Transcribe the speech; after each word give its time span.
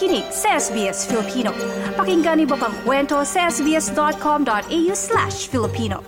nakikinig 0.00 0.24
sa 0.32 0.56
SBS 0.56 1.04
Filipino. 1.04 1.52
Pakinggan 1.92 2.40
niyo 2.40 2.56
pang 2.56 2.72
kwento 2.88 3.20
sa 3.20 3.52
sbs.com.au 3.52 4.92
slash 4.96 5.52
Filipino. 5.52 6.00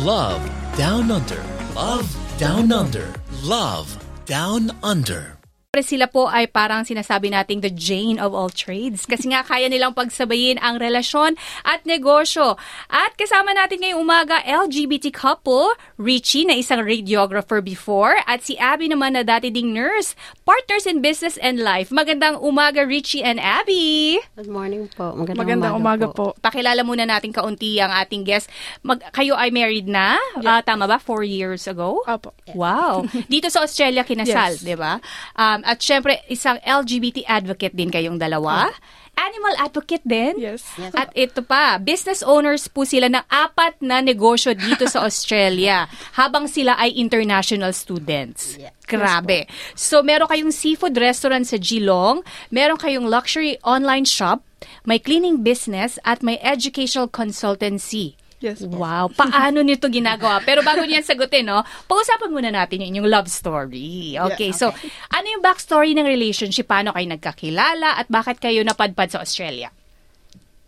Love 0.00 0.40
Down 0.80 1.12
Under. 1.12 1.44
Love 1.76 2.08
Down 2.40 2.72
Under. 2.72 3.12
Love 3.44 4.00
Down 4.24 4.72
Under. 4.80 5.41
Pero 5.72 5.88
sila 5.88 6.04
po 6.04 6.28
ay 6.28 6.52
parang 6.52 6.84
sinasabi 6.84 7.32
nating 7.32 7.64
the 7.64 7.72
Jane 7.72 8.20
of 8.20 8.36
all 8.36 8.52
trades 8.52 9.08
kasi 9.08 9.32
nga 9.32 9.40
kaya 9.40 9.72
nilang 9.72 9.96
pagsabayin 9.96 10.60
ang 10.60 10.76
relasyon 10.76 11.32
at 11.64 11.88
negosyo. 11.88 12.60
At 12.92 13.16
kasama 13.16 13.56
natin 13.56 13.80
ngayong 13.80 14.04
umaga 14.04 14.44
LGBT 14.44 15.08
couple, 15.16 15.72
Richie 15.96 16.44
na 16.44 16.60
isang 16.60 16.84
radiographer 16.84 17.64
before 17.64 18.20
at 18.28 18.44
si 18.44 18.60
Abby 18.60 18.92
naman 18.92 19.16
na 19.16 19.24
dati 19.24 19.48
ding 19.48 19.72
nurse, 19.72 20.12
partners 20.44 20.84
in 20.84 21.00
business 21.00 21.40
and 21.40 21.56
life. 21.64 21.88
Magandang 21.88 22.44
umaga 22.44 22.84
Richie 22.84 23.24
and 23.24 23.40
Abby! 23.40 24.20
Good 24.36 24.52
morning 24.52 24.92
po. 24.92 25.16
Magandang, 25.16 25.40
Magandang 25.40 25.74
umaga, 25.80 26.06
po. 26.12 26.36
Pakilala 26.36 26.84
muna 26.84 27.08
natin 27.08 27.32
kaunti 27.32 27.80
ang 27.80 27.96
ating 27.96 28.28
guest. 28.28 28.52
Mag, 28.84 29.00
kayo 29.08 29.40
ay 29.40 29.48
married 29.48 29.88
na? 29.88 30.20
Ah, 30.44 30.60
tama 30.60 30.84
ba? 30.84 31.00
Four 31.00 31.24
years 31.24 31.64
ago? 31.64 32.04
Opo. 32.04 32.36
Wow. 32.52 33.08
Dito 33.32 33.48
sa 33.48 33.64
Australia 33.64 34.04
kinasal, 34.04 34.60
Yes. 34.60 34.60
'di 34.60 34.76
ba? 34.76 35.00
Um, 35.32 35.61
at 35.64 35.82
syempre 35.82 36.20
isang 36.28 36.58
LGBT 36.62 37.26
advocate 37.26 37.74
din 37.74 37.88
kayong 37.88 38.18
dalawa. 38.20 38.70
Animal 39.12 39.54
advocate 39.60 40.00
din? 40.08 40.40
Yes. 40.40 40.64
At 40.96 41.12
ito 41.12 41.44
pa, 41.44 41.76
business 41.76 42.24
owners 42.24 42.64
po 42.64 42.88
sila 42.88 43.12
ng 43.12 43.20
apat 43.28 43.76
na 43.84 44.00
negosyo 44.00 44.56
dito 44.56 44.88
sa 44.88 45.04
Australia 45.04 45.84
habang 46.18 46.48
sila 46.48 46.80
ay 46.80 46.96
international 46.96 47.76
students. 47.76 48.56
Yeah. 48.56 48.72
Grabe. 48.88 49.48
So, 49.76 50.00
meron 50.00 50.32
kayong 50.32 50.52
seafood 50.52 50.96
restaurant 50.96 51.44
sa 51.44 51.60
Geelong, 51.60 52.24
meron 52.48 52.80
kayong 52.80 53.04
luxury 53.04 53.60
online 53.64 54.08
shop, 54.08 54.44
may 54.88 54.96
cleaning 54.96 55.44
business, 55.44 56.00
at 56.08 56.24
may 56.24 56.40
educational 56.40 57.08
consultancy. 57.08 58.16
Yes 58.42 58.58
po. 58.60 58.74
Wow, 58.76 59.06
paano 59.08 59.62
nito 59.62 59.86
ginagawa? 59.86 60.42
Pero 60.42 60.60
bago 60.60 60.82
niyan 60.82 61.00
sagutin, 61.00 61.46
no, 61.46 61.62
pag-usapan 61.86 62.26
muna 62.28 62.50
natin 62.50 62.82
yung 62.82 62.98
inyong 62.98 63.08
love 63.08 63.28
story. 63.30 64.18
Okay, 64.20 64.50
so 64.50 64.74
ano 65.08 65.26
yung 65.28 65.38
backstory 65.40 65.94
ng 65.94 66.02
relationship? 66.02 66.66
Paano 66.66 66.90
kayo 66.90 67.06
nagkakilala 67.06 67.96
at 67.96 68.10
bakit 68.10 68.36
kayo 68.36 68.60
napadpad 68.60 69.08
sa 69.08 69.22
Australia? 69.22 69.70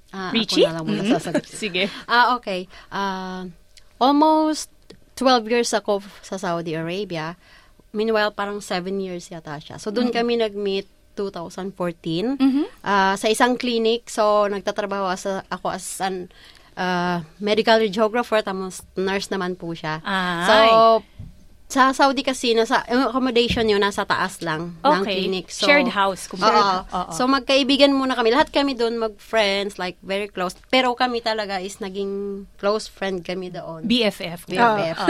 Ah, 0.09 0.31
Richie? 0.31 0.63
Ako 0.63 0.71
na 0.71 0.77
lang 0.77 0.87
muna 0.87 1.03
Mhm. 1.03 1.13
sasagot. 1.13 1.45
Sige. 1.67 1.91
Ah, 2.07 2.39
okay. 2.39 2.71
Ah, 2.89 3.51
almost 3.99 4.71
12 5.15 5.51
years 5.51 5.75
ako 5.75 5.99
sa 6.23 6.39
Saudi 6.39 6.73
Arabia. 6.73 7.35
Meanwhile, 7.91 8.31
parang 8.31 8.59
7 8.59 8.95
years 8.97 9.27
yata 9.27 9.59
siya. 9.59 9.79
So, 9.79 9.91
doon 9.91 10.11
kami 10.11 10.39
nag-meet 10.39 10.87
2014 11.15 12.39
ah, 12.83 13.15
sa 13.15 13.27
isang 13.27 13.55
clinic. 13.55 14.07
So, 14.07 14.47
nagtatrabaho 14.47 15.07
as 15.09 15.27
ako 15.49 15.67
as 15.71 15.87
an 15.99 16.31
ah, 16.75 17.23
medical 17.39 17.79
radiographer, 17.79 18.41
tapos 18.41 18.83
nurse 18.95 19.31
naman 19.31 19.55
po 19.55 19.73
siya. 19.73 19.99
Ay. 20.03 20.47
So, 20.47 20.57
sa 21.65 21.91
Saudi 21.91 22.23
kasi, 22.23 22.55
nasa, 22.55 22.87
accommodation 22.87 23.67
yun, 23.67 23.83
nasa 23.83 24.07
taas 24.07 24.39
lang 24.45 24.79
ng 24.79 25.03
Okay. 25.03 25.27
clinic. 25.27 25.51
So, 25.51 25.67
Shared 25.67 25.91
house, 25.91 26.31
kumbaga. 26.31 26.55
Oo. 26.55 26.79
Oo. 26.87 27.11
So, 27.11 27.27
magkaibigan 27.27 27.91
muna 27.91 28.15
kami. 28.15 28.31
Lahat 28.31 28.53
kami 28.53 28.79
doon 28.79 28.95
mag-friends, 29.01 29.75
like, 29.75 29.99
very 29.99 30.31
close. 30.31 30.55
Pero 30.71 30.95
kami 30.95 31.19
talaga 31.19 31.59
is 31.59 31.83
naging 31.83 32.45
close 32.63 32.87
friend 32.87 33.27
kami 33.27 33.51
doon. 33.51 33.83
BFF. 33.91 34.47
BFF. 34.47 34.99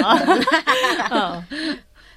Oo. 1.12 1.36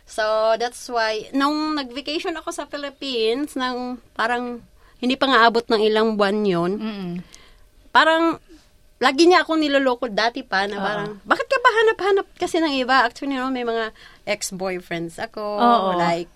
so, 0.07 0.23
that's 0.55 0.85
why, 0.87 1.27
nung 1.35 1.75
nag-vacation 1.75 2.37
ako 2.39 2.53
sa 2.55 2.63
Philippines, 2.69 3.57
nang 3.59 3.99
parang, 4.15 4.63
hindi 5.03 5.19
pa 5.19 5.27
nga 5.27 5.43
abot 5.43 5.65
ng 5.65 5.81
ilang 5.81 6.15
buwan 6.15 6.37
yun, 6.47 6.71
Mm-mm. 6.79 7.11
parang, 7.91 8.39
lagi 8.97 9.29
niya 9.29 9.45
akong 9.45 9.61
niloloko 9.61 10.09
dati 10.09 10.41
pa 10.41 10.65
na 10.65 10.81
parang, 10.81 11.21
bakit 11.21 11.45
ka 11.45 11.57
ba 11.61 11.69
hanap-hanap 11.69 12.27
kasi 12.33 12.57
ng 12.57 12.81
iba? 12.81 13.05
Actually, 13.05 13.37
no, 13.37 13.53
may 13.53 13.61
mga 13.61 13.93
ex-boyfriends 14.25 15.21
ako, 15.21 15.41
Oo. 15.41 15.89
like, 15.95 16.29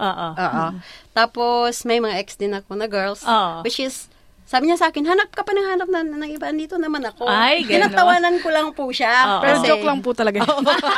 Oo. 0.00 0.28
Oo. 0.32 0.66
Tapos, 1.12 1.84
may 1.84 2.00
mga 2.00 2.16
ex 2.18 2.34
din 2.34 2.56
ako 2.56 2.72
na 2.72 2.88
girls. 2.88 3.20
Oo. 3.22 3.60
Which 3.60 3.76
is, 3.78 4.08
sabi 4.48 4.66
niya 4.66 4.80
sa 4.80 4.88
akin, 4.88 5.04
hanap 5.04 5.30
ka 5.30 5.44
pa 5.44 5.52
ng 5.52 5.62
hanap 5.62 5.88
na, 5.92 6.00
ng 6.02 6.30
iba. 6.34 6.48
Andito 6.48 6.80
naman 6.80 7.04
ako. 7.04 7.28
Ay. 7.28 7.62
Tinatawanan 7.68 8.40
ko 8.40 8.48
lang 8.48 8.72
po 8.72 8.88
siya. 8.90 9.12
Oo. 9.38 9.40
Pero 9.44 9.56
Kasi- 9.60 9.68
joke 9.68 9.86
lang 9.86 10.00
po 10.00 10.10
talaga. 10.16 10.40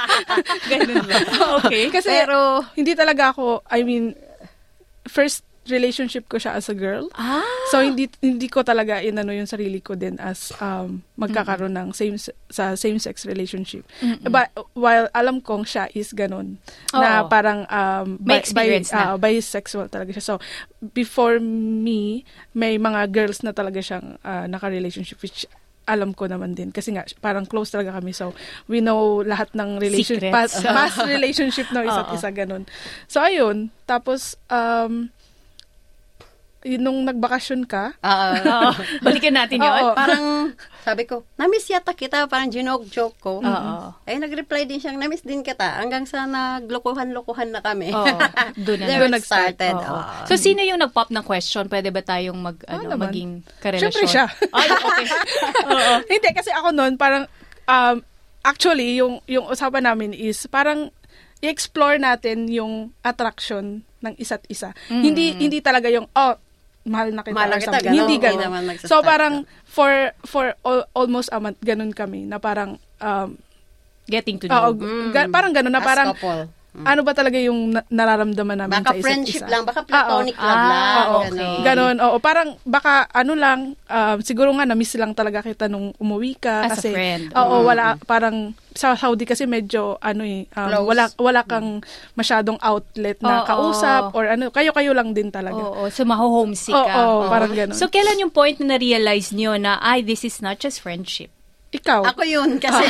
Ganun 0.71 1.03
ba? 1.05 1.19
Okay. 1.67 1.91
Kasi 1.91 2.09
Pero, 2.15 2.63
hindi 2.79 2.95
talaga 2.95 3.35
ako, 3.35 3.67
I 3.69 3.83
mean, 3.83 4.15
first 5.05 5.43
relationship 5.71 6.27
ko 6.27 6.43
siya 6.43 6.59
as 6.59 6.67
a 6.67 6.75
girl. 6.75 7.07
Ah. 7.15 7.43
So 7.71 7.79
hindi 7.79 8.11
hindi 8.19 8.51
ko 8.51 8.67
talaga 8.67 8.99
inano 8.99 9.31
yung 9.31 9.47
sarili 9.47 9.79
ko 9.79 9.95
din 9.95 10.19
as 10.19 10.51
um 10.59 11.07
magkakaroon 11.15 11.75
ng 11.79 11.95
same 11.95 12.19
sa 12.51 12.75
same 12.75 12.99
sex 12.99 13.23
relationship. 13.23 13.87
But 14.27 14.51
while 14.75 15.07
alam 15.15 15.39
kong 15.39 15.69
siya 15.69 15.87
is 15.95 16.11
ganun 16.11 16.59
na 16.91 17.23
Oo. 17.23 17.31
parang 17.31 17.63
um 17.71 18.19
bi- 18.19 18.43
na. 18.91 19.15
ah, 19.15 19.17
bisexual 19.19 19.87
talaga 19.87 20.11
siya. 20.19 20.35
So 20.35 20.35
before 20.83 21.39
me 21.39 22.27
may 22.59 22.75
mga 22.77 23.15
girls 23.15 23.47
na 23.47 23.55
talaga 23.55 23.79
siyang 23.79 24.19
ah, 24.27 24.51
naka-relationship 24.51 25.23
which 25.23 25.47
alam 25.87 26.15
ko 26.15 26.31
naman 26.31 26.55
din 26.55 26.71
kasi 26.71 26.95
nga 26.95 27.03
parang 27.19 27.43
close 27.43 27.75
talaga 27.75 27.99
kami 27.99 28.15
so 28.15 28.31
we 28.71 28.79
know 28.79 29.19
lahat 29.27 29.51
ng 29.51 29.83
relationship 29.83 30.31
past, 30.31 30.63
past 30.63 31.03
relationship 31.15 31.67
no 31.75 31.83
isa't 31.83 32.11
isa 32.15 32.31
ganun. 32.31 32.63
So 33.11 33.19
ayun, 33.19 33.75
tapos 33.87 34.39
um 34.47 35.11
nung 36.79 37.03
nagbakasyon 37.03 37.67
ka, 37.67 37.95
Oo. 38.07 38.71
Balikan 39.03 39.35
natin 39.35 39.63
yun. 39.63 39.73
Oo. 39.73 39.95
parang, 39.99 40.25
sabi 40.87 41.07
ko, 41.07 41.27
namiss 41.35 41.71
yata 41.71 41.95
kita. 41.95 42.27
Parang 42.31 42.51
joke 42.51 43.19
ko. 43.19 43.43
Oo. 43.43 43.75
Ay, 44.07 44.19
nag-reply 44.23 44.67
din 44.67 44.79
siya, 44.79 44.95
namiss 44.95 45.27
din 45.27 45.43
kita. 45.43 45.83
Hanggang 45.83 46.07
sa 46.07 46.27
naglokohan-lokohan 46.27 47.51
na 47.51 47.61
kami. 47.63 47.91
Oo. 47.91 48.07
Doon 48.67 48.79
na. 48.83 48.87
Doon 48.87 49.11
it 49.11 49.15
nag-start. 49.19 49.59
started. 49.59 49.77
Oo. 49.83 49.95
Oo. 49.99 50.27
So, 50.31 50.39
sino 50.39 50.63
yung 50.63 50.79
nag-pop 50.79 51.11
ng 51.11 51.25
question? 51.27 51.67
Pwede 51.67 51.91
ba 51.91 52.03
tayong 52.03 52.39
mag, 52.39 52.57
ano, 52.67 52.87
naman. 52.87 53.11
maging 53.11 53.31
karelasyon? 53.59 53.83
Siyempre 53.91 54.05
siya. 54.07 54.27
Ay, 54.57 54.69
okay. 54.71 55.07
Oo. 55.67 55.95
hindi 56.07 56.29
kasi 56.35 56.51
ako 56.55 56.69
noon 56.75 56.95
parang 56.95 57.25
um, 57.67 57.97
actually 58.43 58.99
yung 58.99 59.23
yung 59.31 59.47
usapan 59.47 59.87
namin 59.87 60.11
is 60.13 60.47
parang 60.51 60.91
i-explore 61.43 61.99
natin 61.99 62.47
yung 62.47 62.95
attraction 63.03 63.83
ng 64.03 64.15
isa't 64.19 64.47
isa. 64.51 64.75
Hindi 64.91 65.39
hindi 65.39 65.59
talaga 65.63 65.91
yung 65.91 66.07
oh 66.15 66.35
mahal 66.85 67.09
na 67.09 67.23
kita 67.23 67.33
Mahal 67.33 67.49
na 67.49 67.59
kita, 67.59 67.79
ganun. 67.79 67.95
Hindi 67.95 68.05
Hindi 68.13 68.17
ganun. 68.19 68.43
naman 68.43 68.63
nagsastart 68.67 68.91
so 68.91 68.97
parang 69.01 69.35
for 69.65 69.91
for 70.23 70.45
al- 70.61 70.87
almost 70.93 71.29
a 71.29 71.39
month 71.39 71.59
ganun 71.61 71.91
kami 71.91 72.25
na 72.25 72.39
parang 72.39 72.75
um 72.99 73.39
Getting 74.05 74.35
to 74.37 74.47
oo, 74.47 74.75
know. 74.75 75.15
ga- 75.15 75.31
parang 75.31 75.55
ganun 75.55 75.71
na 75.71 75.79
As 75.79 75.87
parang 75.87 76.09
couple. 76.13 76.51
Ano 76.73 77.05
ba 77.05 77.13
talaga 77.13 77.37
yung 77.37 77.77
na- 77.77 77.85
nararamdaman 77.93 78.65
namin 78.65 78.81
Baka 78.81 78.93
sa 78.93 78.97
isa't 78.97 79.05
friendship 79.05 79.45
isa. 79.45 79.53
lang, 79.53 79.63
baka 79.69 79.85
platonic 79.85 80.33
love 80.41 80.57
Ah, 80.57 80.69
lang. 80.73 81.05
oo. 81.05 81.21
ganun. 81.29 81.61
Ganon, 81.61 81.97
oo. 82.01 82.17
Parang 82.17 82.49
baka 82.65 83.05
ano 83.13 83.33
lang, 83.37 83.59
um, 83.77 84.17
siguro 84.25 84.49
nga 84.57 84.65
na-miss 84.65 84.97
lang 84.97 85.13
talaga 85.13 85.45
kita 85.45 85.69
nung 85.69 85.93
umuwi 86.01 86.41
ka. 86.41 86.65
As 86.65 86.81
a 86.81 86.81
kasi, 86.81 86.89
friend. 86.97 87.37
Oo, 87.37 87.69
wala, 87.69 88.01
parang 88.09 88.57
sa 88.73 88.97
Saudi 88.97 89.29
kasi 89.29 89.45
medyo 89.45 90.01
ano 90.01 90.25
eh, 90.25 90.49
um, 90.57 90.69
Close. 90.73 90.87
wala, 90.89 91.05
wala 91.21 91.41
kang 91.45 91.85
masyadong 92.17 92.57
outlet 92.57 93.21
na 93.21 93.45
Oo. 93.45 93.47
kausap 93.47 94.17
or 94.17 94.33
ano, 94.33 94.49
kayo-kayo 94.49 94.97
lang 94.97 95.13
din 95.13 95.29
talaga. 95.29 95.61
Oo, 95.61 95.93
so 95.93 96.09
maho-homesick 96.09 96.73
Oo, 96.73 96.89
ka. 96.89 96.97
oo, 96.97 97.29
parang 97.29 97.53
ganon. 97.53 97.77
So, 97.77 97.93
kailan 97.93 98.17
yung 98.17 98.33
point 98.33 98.57
na 98.65 98.81
na-realize 98.81 99.37
nyo 99.37 99.61
na, 99.61 99.77
ay, 99.85 100.01
this 100.01 100.25
is 100.25 100.41
not 100.41 100.57
just 100.57 100.81
friendship? 100.81 101.29
Ikaw, 101.73 102.05
Ako 102.17 102.25
yun, 102.25 102.57
kasi 102.57 102.85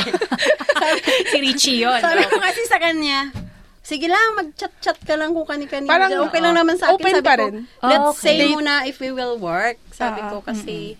si 1.31 1.37
Richie 1.39 1.83
yun. 1.83 1.99
sabi 1.99 2.23
no? 2.23 2.31
ko 2.31 2.39
kasi 2.39 2.63
sa 2.67 2.79
kanya, 2.79 3.31
sige 3.83 4.07
lang, 4.07 4.27
mag-chat-chat 4.35 4.97
ka 4.97 5.13
lang 5.13 5.31
kung 5.31 5.43
kani-kanina. 5.43 5.91
Parang, 5.91 6.09
dyan. 6.09 6.23
okay 6.23 6.39
lang 6.39 6.55
naman 6.55 6.75
sa 6.75 6.87
akin. 6.87 6.95
open 6.95 7.13
sabi 7.13 7.27
pa 7.27 7.35
ko, 7.35 7.43
rin. 7.45 7.55
let's 7.83 7.99
Oh, 8.01 8.11
okay. 8.11 8.23
say 8.23 8.35
Date. 8.39 8.51
muna 8.51 8.73
if 8.87 8.97
we 8.97 9.11
will 9.11 9.35
work. 9.35 9.75
Sabi 9.91 10.19
Ah, 10.19 10.29
ko 10.29 10.39
kasi, 10.39 10.95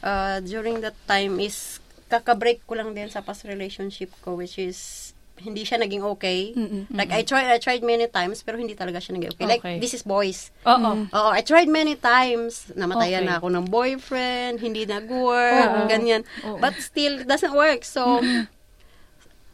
uh, 0.00 0.38
during 0.40 0.78
that 0.80 0.94
time 1.04 1.40
is, 1.40 1.80
kakabreak 2.06 2.60
ko 2.62 2.76
lang 2.76 2.92
din 2.92 3.08
sa 3.08 3.18
past 3.18 3.42
relationship 3.42 4.12
ko, 4.20 4.36
which 4.36 4.60
is, 4.60 5.10
hindi 5.34 5.66
siya 5.66 5.82
naging 5.82 6.06
okay. 6.06 6.54
Mm-mm. 6.54 6.86
Like, 6.94 7.10
I 7.10 7.26
tried, 7.26 7.50
I 7.50 7.58
tried 7.58 7.82
many 7.82 8.06
times, 8.06 8.40
pero 8.40 8.54
hindi 8.54 8.72
talaga 8.72 9.02
siya 9.02 9.18
naging 9.18 9.34
okay. 9.34 9.46
Like, 9.48 9.60
Okay. 9.60 9.76
this 9.82 9.90
is 9.90 10.06
boys. 10.06 10.54
Oo. 10.62 11.10
Oo, 11.10 11.30
I 11.32 11.42
tried 11.42 11.66
many 11.66 11.98
times. 11.98 12.70
Namatayan 12.70 13.26
Okay. 13.26 13.28
na 13.28 13.42
ako 13.42 13.48
ng 13.50 13.66
boyfriend, 13.66 14.62
hindi 14.62 14.86
nag-work, 14.86 15.72
Oo. 15.74 15.90
ganyan. 15.90 16.22
Oo. 16.46 16.62
But 16.62 16.78
still, 16.78 17.18
it 17.18 17.26
doesn't 17.26 17.50
work. 17.50 17.82
So, 17.82 18.22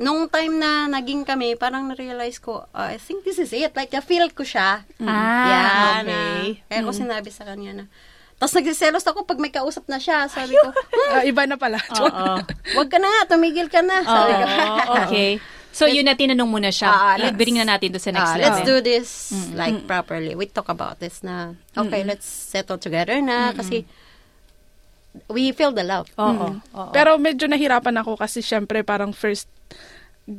nung 0.00 0.24
time 0.26 0.56
na 0.56 0.88
naging 0.88 1.22
kami, 1.22 1.54
parang 1.54 1.84
na-realize 1.86 2.40
ko, 2.40 2.64
uh, 2.66 2.88
I 2.88 2.96
think 2.96 3.20
this 3.20 3.36
is 3.36 3.52
it. 3.52 3.76
Like, 3.76 3.92
na-feel 3.92 4.32
ko 4.32 4.40
siya. 4.42 4.80
Ah, 4.98 5.44
Yeah, 5.44 5.68
okay. 6.00 6.08
na, 6.56 6.66
kaya 6.66 6.80
ko 6.82 6.92
sinabi 6.96 7.28
sa 7.28 7.44
kanya 7.44 7.72
na, 7.74 7.84
tapos 8.34 8.56
nagsiselos 8.56 9.04
ako 9.04 9.22
pag 9.22 9.36
may 9.36 9.52
kausap 9.52 9.84
na 9.84 10.00
siya. 10.00 10.24
Sabi 10.26 10.56
ko, 10.56 10.72
ah, 11.12 11.20
iba 11.22 11.44
na 11.44 11.60
pala. 11.60 11.76
Oo. 11.76 12.40
wag 12.74 12.88
ka 12.88 12.96
na 12.96 13.04
nga, 13.06 13.36
tumigil 13.36 13.68
ka 13.68 13.84
na. 13.84 14.00
Sabi 14.00 14.32
ko. 14.32 14.44
Okay. 15.04 15.30
So, 15.70 15.86
yun 15.86 16.02
na 16.02 16.16
tinanong 16.16 16.48
mo 16.48 16.58
na 16.58 16.72
siya. 16.72 16.90
Let- 17.14 17.30
let's- 17.30 17.38
bring 17.38 17.54
na 17.54 17.68
natin 17.68 17.92
to 17.92 18.00
sa 18.00 18.10
next 18.10 18.34
Ah, 18.34 18.40
level. 18.40 18.48
let's 18.50 18.64
do 18.64 18.76
this 18.80 19.08
like 19.52 19.84
properly. 19.84 20.32
We 20.32 20.48
talk 20.48 20.66
about 20.66 20.98
this 20.98 21.20
na, 21.20 21.54
okay, 21.76 22.02
let's 22.02 22.24
settle 22.26 22.74
together 22.74 23.20
na 23.20 23.52
kasi 23.52 23.84
we 25.28 25.52
feel 25.52 25.70
the 25.70 25.84
love. 25.84 26.08
Oo. 26.16 26.58
oo. 26.58 26.90
Pero 26.90 27.18
medyo 27.18 27.46
nahirapan 27.46 28.00
ako 28.00 28.16
kasi 28.16 28.40
syempre 28.40 28.82
parang 28.82 29.12
first 29.12 29.46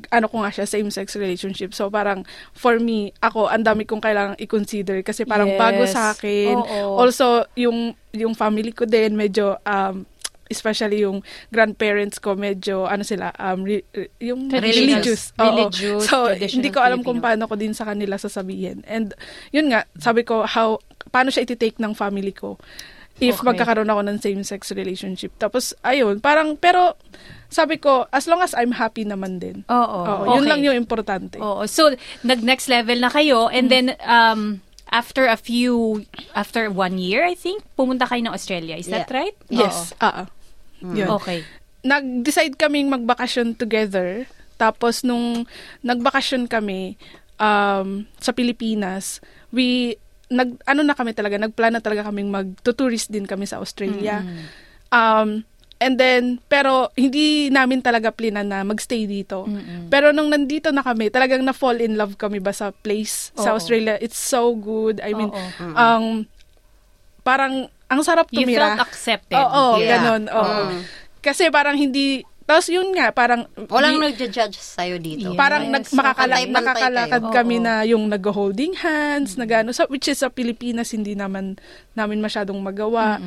ano 0.09 0.25
ko 0.31 0.41
nga 0.41 0.51
siya, 0.51 0.65
same-sex 0.65 1.15
relationship. 1.15 1.75
So, 1.75 1.91
parang, 1.91 2.23
for 2.55 2.79
me, 2.79 3.11
ako, 3.19 3.51
ang 3.51 3.63
dami 3.63 3.83
kong 3.83 4.01
kailangang 4.01 4.39
i-consider 4.39 5.03
kasi 5.03 5.27
parang 5.27 5.51
Yes. 5.51 5.59
bago 5.59 5.83
sa 5.87 6.01
akin. 6.15 6.55
Oo. 6.57 6.97
Also, 6.97 7.45
yung, 7.59 7.93
yung 8.15 8.33
family 8.33 8.71
ko 8.71 8.87
din, 8.87 9.13
medyo, 9.15 9.59
um, 9.67 10.07
especially 10.51 11.07
yung 11.07 11.23
grandparents 11.47 12.19
ko, 12.19 12.35
medyo, 12.35 12.83
ano 12.83 13.07
sila, 13.07 13.31
um, 13.39 13.63
re- 13.63 13.87
re- 13.95 14.11
yung 14.19 14.51
religious. 14.51 15.31
Oo. 15.39 15.47
religious, 15.47 16.07
So, 16.07 16.27
hindi 16.27 16.69
ko 16.71 16.83
alam 16.83 17.03
kung 17.03 17.23
paano 17.23 17.47
ko 17.47 17.55
din 17.55 17.71
sa 17.71 17.87
kanila 17.87 18.19
sasabihin. 18.19 18.83
And, 18.83 19.15
yun 19.55 19.71
nga, 19.71 19.87
sabi 19.95 20.27
ko, 20.27 20.43
how, 20.43 20.79
paano 21.11 21.31
siya 21.31 21.47
iti-take 21.47 21.79
ng 21.79 21.95
family 21.95 22.35
ko 22.35 22.59
if 23.21 23.37
Okay. 23.37 23.53
magkakaroon 23.53 23.85
ako 23.85 24.01
ng 24.01 24.17
same-sex 24.17 24.73
relationship. 24.73 25.29
Tapos, 25.37 25.77
ayun, 25.85 26.17
parang, 26.17 26.57
pero, 26.57 26.97
sabi 27.47 27.77
ko, 27.77 28.09
as 28.09 28.25
long 28.25 28.41
as 28.41 28.57
I'm 28.57 28.73
happy 28.73 29.05
naman 29.05 29.37
din. 29.37 29.61
Oo. 29.69 29.99
Oo, 30.01 30.23
Yun 30.35 30.43
Okay. 30.43 30.49
lang 30.49 30.61
yung 30.65 30.73
importante. 30.75 31.37
Oo. 31.37 31.69
So, 31.69 31.93
nag-next 32.25 32.65
level 32.65 32.97
na 32.97 33.11
kayo 33.11 33.45
and 33.47 33.69
then 33.69 33.93
um 34.01 34.63
after 34.91 35.23
a 35.23 35.39
few 35.39 36.03
after 36.33 36.67
one 36.67 36.99
year, 36.99 37.23
I 37.23 37.35
think, 37.35 37.63
pumunta 37.75 38.07
kayo 38.07 38.23
ng 38.23 38.33
Australia. 38.33 38.75
Is 38.75 38.87
that 38.87 39.07
Yeah. 39.07 39.15
right? 39.15 39.35
Yes. 39.47 39.95
Ah. 39.99 40.25
ah. 40.25 40.27
Yun. 40.81 41.07
Oo. 41.07 41.19
Okay. 41.19 41.43
Nag-decide 41.83 42.57
kaming 42.57 42.89
magbakasyon 42.89 43.55
together. 43.55 44.25
Tapos, 44.55 45.03
nung 45.03 45.43
nagbakasyon 45.81 46.47
kami 46.47 46.95
um, 47.35 48.05
sa 48.17 48.31
Pilipinas, 48.31 49.19
we, 49.49 49.97
nag, 50.31 50.63
ano 50.63 50.81
na 50.81 50.95
kami 50.95 51.11
talaga, 51.11 51.35
nagplan 51.35 51.75
na 51.75 51.83
talaga 51.83 52.07
kaming 52.07 52.31
mag-tourist 52.31 53.11
din 53.11 53.27
kami 53.27 53.43
sa 53.43 53.59
Australia. 53.59 54.23
Um, 54.89 55.43
and 55.77 55.97
then, 55.97 56.23
pero 56.45 56.87
hindi 56.95 57.49
namin 57.49 57.83
talaga 57.83 58.09
plinan 58.09 58.47
na 58.47 58.63
magstay 58.63 59.03
dito. 59.05 59.43
Pero 59.87 60.09
nung 60.09 60.31
nandito 60.31 60.71
na 60.71 60.81
kami, 60.81 61.11
talagang 61.11 61.43
na-fall 61.43 61.83
in 61.83 61.99
love 61.99 62.15
kami 62.15 62.39
ba 62.39 62.51
sa 62.51 62.71
place 62.71 63.35
sa 63.35 63.51
Oo. 63.51 63.59
Australia. 63.59 63.99
It's 63.99 64.17
so 64.17 64.55
good. 64.55 65.03
I 65.03 65.11
mean, 65.11 65.29
Oo. 65.29 65.75
um, 65.75 66.23
parang, 67.21 67.67
ang 67.91 68.01
sarap 68.01 68.31
You 68.31 68.47
tumira. 68.47 68.79
felt 68.79 68.87
accepted. 68.87 69.35
Oo, 69.35 69.77
Yeah. 69.77 69.99
ganun. 69.99 70.23
Oo. 70.31 70.79
Kasi 71.19 71.51
parang 71.51 71.75
hindi, 71.75 72.23
tapos 72.51 72.67
yun 72.67 72.91
nga, 72.91 73.09
parang, 73.09 73.47
Walang 73.65 73.95
di- 73.95 74.03
nagja-judge 74.05 74.55
sa'yo 74.55 74.95
dito. 74.97 75.31
Yeah. 75.31 75.39
parang 75.39 75.63
Yes. 75.65 75.71
nag, 75.71 75.83
makakala, 75.93 76.33
Pantay-pantay 76.35 76.51
nakakalakad 76.61 77.21
kayo. 77.21 77.33
kami 77.33 77.55
Oo. 77.55 77.63
na 77.63 77.73
yung 77.83 78.03
nag-holding 78.05 78.73
hands, 78.77 79.35
na 79.35 79.45
gano'n. 79.45 79.71
So, 79.71 79.87
which 79.87 80.05
is 80.05 80.19
sa 80.19 80.27
Pilipinas, 80.27 80.91
hindi 80.91 81.13
naman 81.13 81.55
namin 81.91 82.19
masyadong 82.19 82.57
magawa. 82.57 83.17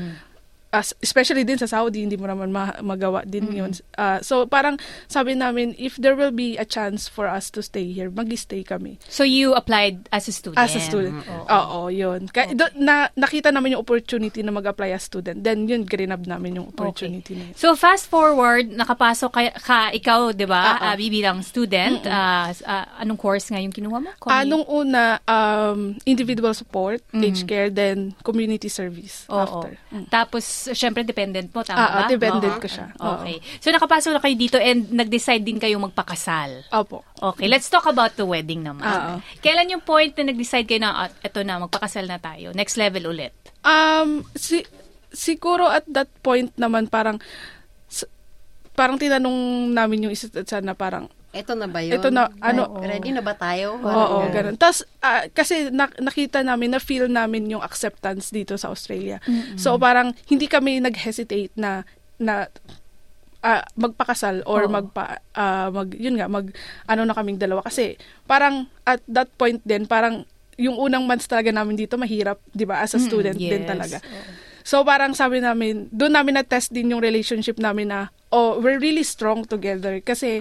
As, 0.74 0.90
especially 0.98 1.46
din 1.46 1.54
sa 1.54 1.70
Saudi, 1.70 2.02
hindi 2.02 2.18
mo 2.18 2.26
naman 2.26 2.50
ma- 2.50 2.74
magawa 2.82 3.22
din 3.22 3.46
yun. 3.48 3.70
Ah, 3.94 4.18
so, 4.18 4.42
parang 4.44 4.74
sabi 5.06 5.32
namin, 5.32 5.70
if 5.78 5.94
there 5.96 6.18
will 6.18 6.34
be 6.34 6.58
a 6.58 6.66
chance 6.66 7.06
for 7.06 7.30
us 7.30 7.46
to 7.48 7.62
stay 7.62 7.86
here, 7.86 8.10
mag-stay 8.10 8.66
kami. 8.66 8.98
So 9.06 9.22
you 9.22 9.54
applied 9.54 10.10
as 10.10 10.26
a 10.26 10.34
student. 10.34 10.58
As 10.58 10.74
a 10.74 10.82
student. 10.82 11.22
Oo, 11.46 11.86
yun. 11.88 12.26
Ka- 12.26 12.50
do- 12.50 12.74
na, 12.74 13.06
nakita 13.14 13.48
namin 13.48 13.78
yung 13.78 13.82
opportunity 13.82 14.42
na 14.42 14.50
mag-apply 14.50 14.90
as 14.90 15.06
student. 15.06 15.40
Then, 15.40 15.70
yun, 15.70 15.86
grinab 15.86 16.26
namin 16.26 16.58
yung 16.58 16.68
opportunity 16.68 17.38
na 17.38 17.44
yun. 17.50 17.54
So 17.54 17.78
fast 17.78 18.10
forward, 18.10 18.66
nakapasok 18.66 19.30
ka, 19.30 19.40
ka 19.56 19.78
ikaw, 19.92 20.34
'di 20.34 20.44
ba? 20.44 20.82
Ah, 20.82 20.96
bibilang 20.98 21.38
student. 21.40 22.02
s- 22.50 22.64
ah, 22.64 22.88
anong 22.98 23.20
course 23.20 23.46
nga 23.46 23.60
yung 23.60 23.70
kinuha 23.70 23.98
mo? 24.00 24.10
Ah, 24.26 24.42
Commu- 24.42 24.48
nung 24.50 24.64
una, 24.66 25.20
um, 25.24 25.94
individual 26.02 26.50
support, 26.50 26.98
age 27.14 27.44
care, 27.44 27.68
then 27.68 28.16
community 28.24 28.66
service 28.66 29.28
Oo. 29.28 29.38
after. 29.38 29.78
Mm. 29.92 30.06
Tapos, 30.08 30.63
syempre, 30.70 31.02
dependent 31.02 31.50
mo, 31.50 31.61
tama 31.61 31.76
Ah, 31.76 31.84
ba? 31.84 31.99
ah, 31.99 32.08
dependent 32.08 32.56
Oo. 32.56 32.62
ko 32.62 32.66
siya. 32.66 32.88
Oo. 32.94 33.20
Okay. 33.20 33.37
So, 33.58 33.69
nakapasok 33.69 34.11
na 34.11 34.20
kayo 34.20 34.32
dito 34.34 34.56
and 34.56 34.88
nag-decide 34.88 35.40
din 35.40 35.58
kayong 35.58 35.84
magpakasal. 35.84 36.64
Opo. 36.70 37.05
Okay, 37.14 37.44
let's 37.44 37.66
talk 37.66 37.84
about 37.84 38.14
the 38.14 38.25
wedding 38.25 38.62
naman. 38.62 38.81
Oo. 38.82 39.12
Kailan 39.38 39.69
yung 39.69 39.82
point 39.82 40.14
na 40.14 40.25
nag-decide 40.26 40.64
kayo 40.64 40.81
na, 40.81 41.05
ah, 41.05 41.11
eto 41.19 41.43
na, 41.43 41.58
magpakasal 41.58 42.05
na 42.05 42.16
tayo? 42.16 42.50
Next 42.50 42.75
level 42.75 43.05
ulit. 43.06 43.37
Um, 43.61 44.25
si, 44.32 44.64
siguro 45.11 45.66
at 45.66 45.84
that 45.87 46.08
point 46.19 46.49
naman 46.55 46.87
parang, 46.87 47.20
s- 47.87 48.08
parang 48.72 48.96
tinanong 48.96 49.37
namin 49.70 50.06
yung 50.06 50.12
isa't 50.12 50.32
isa 50.34 50.58
na 50.58 50.72
parang, 50.72 51.12
Ito 51.34 51.58
na 51.58 51.66
ba 51.66 51.82
yun? 51.82 51.98
Ito 51.98 52.08
na, 52.14 52.31
ano- 52.38 52.78
Ready 52.78 53.10
na 53.10 53.20
ba 53.20 53.34
tayo? 53.34 53.82
oo, 53.82 54.19
ganun. 54.31 54.54
Tapos, 54.54 54.86
ah, 55.02 55.26
kasi 55.34 55.75
na- 55.75 55.90
nakita 55.98 56.46
namin, 56.46 56.70
na-feel 56.72 57.10
namin 57.10 57.50
yung 57.50 57.60
acceptance 57.60 58.31
dito 58.31 58.54
sa 58.54 58.70
Australia. 58.70 59.19
So, 59.58 59.75
parang, 59.75 60.14
hindi 60.31 60.46
kami 60.46 60.78
nag-hesitate 60.78 61.58
na, 61.58 61.82
na, 62.22 62.46
ah, 63.44 63.62
magpakasal 63.76 64.40
or 64.48 64.64
Oo. 64.64 64.72
magpa 64.72 65.20
ah, 65.36 65.69
mag 65.69 65.92
yun 65.92 66.16
nga 66.16 66.26
mag 66.26 66.48
ano 66.88 67.04
na 67.04 67.12
kaming 67.12 67.36
dalawa 67.36 67.60
kasi 67.60 68.00
parang 68.25 68.64
at 68.88 69.04
that 69.04 69.28
point 69.36 69.60
din 69.69 69.84
parang 69.84 70.25
yung 70.56 70.81
unang 70.81 71.04
months 71.04 71.28
talaga 71.28 71.52
namin 71.52 71.76
dito 71.76 72.00
mahirap 72.00 72.40
'di 72.56 72.64
ba 72.64 72.81
as 72.81 72.96
a 72.96 73.00
student 73.04 73.36
din 73.36 73.62
yes. 73.62 73.69
talaga 73.69 73.98
so 74.64 74.81
parang 74.81 75.12
sabi 75.12 75.44
namin 75.44 75.92
doon 75.92 76.16
namin 76.16 76.40
na 76.40 76.44
test 76.46 76.72
din 76.72 76.96
yung 76.96 77.04
relationship 77.04 77.60
namin 77.60 77.92
na 77.92 78.08
oh 78.32 78.56
we're 78.64 78.81
really 78.81 79.04
strong 79.04 79.44
together 79.44 80.00
kasi 80.00 80.40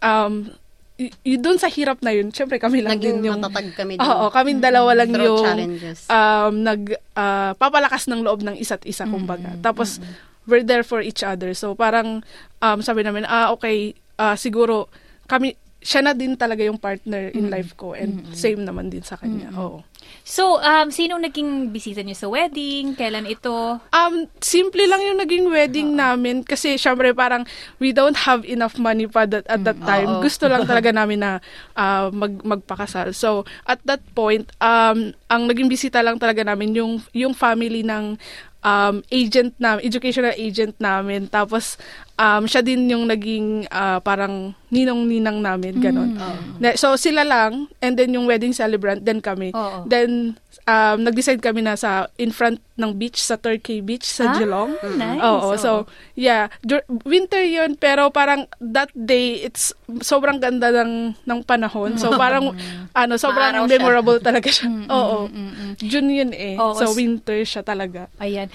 um 0.00 0.48
y- 0.96 1.12
y- 1.24 1.36
doon 1.36 1.56
sa 1.56 1.66
hirap 1.66 2.00
na 2.00 2.12
yun 2.12 2.28
syempre 2.28 2.56
kami 2.56 2.80
lang 2.80 2.96
Naging 2.96 3.20
din 3.20 3.28
yung 3.28 3.40
matatag 3.40 3.72
kami 3.74 3.96
dun. 3.96 4.04
Oo, 4.04 4.28
kaming 4.28 4.60
dalawa 4.60 4.92
lang 4.94 5.08
Through 5.10 5.24
yung 5.24 5.40
challenges. 5.42 5.98
um, 6.06 6.54
nag 6.60 6.82
ah, 7.14 7.52
papalakas 7.54 8.04
ng 8.06 8.20
loob 8.20 8.40
ng 8.42 8.52
isa't 8.54 8.84
isa 8.84 9.04
kumbaga. 9.06 9.56
Tapos 9.58 9.96
we're 10.44 10.60
there 10.62 10.82
for 10.82 11.00
each 11.00 11.20
other. 11.22 11.52
So 11.52 11.72
parang 11.72 12.20
um, 12.58 12.78
sabi 12.80 13.00
namin, 13.00 13.24
ah 13.24 13.48
okay, 13.50 13.92
ah, 14.16 14.36
siguro 14.36 14.92
kami 15.24 15.52
siya 15.80 16.02
na 16.02 16.12
din 16.12 16.36
talaga 16.36 16.60
yung 16.60 16.76
partner 16.76 17.32
in 17.32 17.48
life 17.48 17.72
ko 17.72 17.92
and 17.92 18.28
same 18.30 18.60
naman 18.60 18.88
din 18.88 19.00
sa 19.00 19.16
kanya. 19.16 19.48
Oo. 19.54 19.80
So, 20.24 20.62
um, 20.62 20.94
sino 20.94 21.18
naging 21.18 21.74
bisita 21.74 22.04
niyo 22.04 22.14
sa 22.14 22.30
wedding? 22.30 22.94
Kailan 22.94 23.26
ito? 23.26 23.80
Um, 23.90 24.30
simple 24.38 24.84
lang 24.86 25.02
yung 25.02 25.18
naging 25.18 25.46
wedding 25.50 25.98
namin 25.98 26.46
kasi 26.46 26.78
syempre 26.78 27.10
parang 27.10 27.42
we 27.82 27.90
don't 27.90 28.16
have 28.28 28.46
enough 28.46 28.78
money 28.78 29.10
pa 29.10 29.26
that, 29.26 29.48
at 29.50 29.64
that 29.66 29.80
time. 29.82 30.20
Oo. 30.20 30.22
Gusto 30.22 30.46
lang 30.46 30.64
talaga 30.70 30.94
namin 30.94 31.24
na 31.24 31.32
ah, 31.74 32.12
mag, 32.14 32.36
magpakasal. 32.46 33.10
So, 33.16 33.48
at 33.66 33.82
that 33.88 34.04
point, 34.14 34.46
um, 34.62 35.16
ang 35.26 35.42
naging 35.50 35.66
bisita 35.66 35.98
lang 36.04 36.20
talaga 36.20 36.46
namin 36.46 36.78
yung, 36.78 36.92
yung 37.10 37.34
family 37.34 37.82
ng 37.82 38.14
um, 38.62 39.00
agent 39.08 39.56
na 39.56 39.76
educational 39.78 40.32
agent 40.34 40.76
namin. 40.76 41.26
Tapos, 41.26 41.76
um, 42.14 42.44
siya 42.44 42.60
din 42.60 42.86
yung 42.86 43.04
naging 43.04 43.64
ah, 43.68 43.98
parang 43.98 44.52
ninong-ninang 44.68 45.38
namin, 45.38 45.80
ganon. 45.80 46.14
Na- 46.58 46.76
So, 46.76 46.94
sila 46.94 47.22
lang, 47.22 47.68
and 47.78 47.94
then 47.94 48.12
yung 48.12 48.24
wedding 48.24 48.52
celebrant, 48.52 49.02
then 49.02 49.18
kami. 49.18 49.50
Oo. 49.50 49.84
Then, 49.84 50.36
um, 50.64 50.96
nag-decide 51.00 51.38
kami 51.38 51.60
na 51.60 51.74
sa 51.74 51.90
in 52.16 52.30
front 52.30 52.58
ng 52.74 52.92
beach, 52.92 53.16
sa 53.16 53.36
Turkey 53.36 53.78
Beach, 53.78 54.02
sa 54.02 54.32
Ah, 54.32 54.34
Geelong. 54.34 54.72
nice. 54.94 55.20
Oo, 55.20 55.52
Oo. 55.52 55.56
so, 55.56 55.70
yeah. 56.14 56.48
Dur- 56.60 56.82
winter 57.04 57.40
yun, 57.40 57.76
pero 57.76 58.08
parang 58.08 58.48
that 58.58 58.88
day, 58.90 59.40
it's 59.40 59.70
sobrang 60.00 60.38
ganda 60.38 60.72
ng, 60.72 61.12
ng 61.20 61.40
panahon. 61.42 61.94
So, 61.94 62.16
parang, 62.16 62.56
ano, 62.92 63.14
sobrang 63.14 63.52
Maaraw 63.52 63.64
siya. 63.64 63.72
memorable 63.76 64.18
talaga 64.18 64.48
siya. 64.48 64.68
Oo. 64.88 65.28
June 65.76 66.08
yun 66.10 66.32
eh. 66.32 66.56
Oo, 66.56 66.72
so, 66.72 66.92
winter 66.92 67.36
siya 67.42 67.60
talaga. 67.60 68.08
Ayan. 68.16 68.48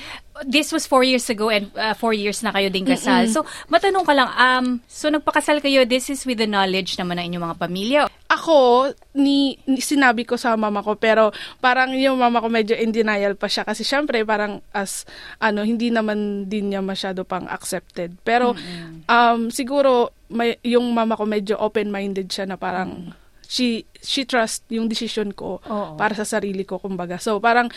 This 0.44 0.76
was 0.76 0.84
four 0.84 1.08
years 1.08 1.32
ago 1.32 1.48
and 1.48 1.72
uh, 1.80 1.96
four 1.96 2.12
years 2.12 2.44
na 2.44 2.52
kayo 2.52 2.68
din 2.68 2.84
kasal. 2.84 3.24
So, 3.32 3.48
matanong 3.72 4.04
ka 4.04 4.12
lang, 4.12 4.30
um, 4.36 4.66
so 4.84 5.08
nagpakasal 5.08 5.64
kayo, 5.64 5.88
this 5.88 6.12
is 6.12 6.28
with 6.28 6.44
the 6.44 6.50
knowledge 6.50 7.00
naman 7.00 7.24
ng 7.24 7.32
inyong 7.32 7.46
mga 7.48 7.60
pamilya. 7.64 8.02
Ako, 8.28 8.92
ni, 9.16 9.56
ni- 9.64 9.80
sinabi 9.80 10.28
ko 10.28 10.36
sa 10.36 10.60
mama 10.60 10.84
ko, 10.84 11.00
pero 11.00 11.32
parang 11.64 11.96
yung 11.96 12.20
mama 12.20 12.44
ko 12.44 12.52
medyo 12.52 12.76
in 12.76 12.92
denial 12.92 13.40
pa 13.40 13.48
siya. 13.48 13.64
Kasi 13.64 13.88
syempre, 13.88 14.28
parang 14.28 14.60
as, 14.76 15.08
ano, 15.40 15.64
hindi 15.64 15.88
naman 15.88 16.52
din 16.52 16.76
niya 16.76 16.84
masyado 16.84 17.24
pang 17.24 17.48
accepted. 17.48 18.20
Pero, 18.28 18.60
um, 19.08 19.48
siguro, 19.48 20.12
may, 20.28 20.60
yung 20.68 20.92
mama 20.92 21.16
ko 21.16 21.24
medyo 21.24 21.56
open-minded 21.64 22.28
siya 22.28 22.44
na 22.44 22.60
parang, 22.60 23.16
she, 23.48 23.88
she 24.04 24.28
trust 24.28 24.68
yung 24.68 24.92
decision 24.92 25.32
ko 25.32 25.64
Oo. 25.64 25.96
para 25.96 26.12
sa 26.12 26.28
sarili 26.28 26.68
ko, 26.68 26.76
kumbaga. 26.76 27.24
So, 27.24 27.40
parang, 27.40 27.72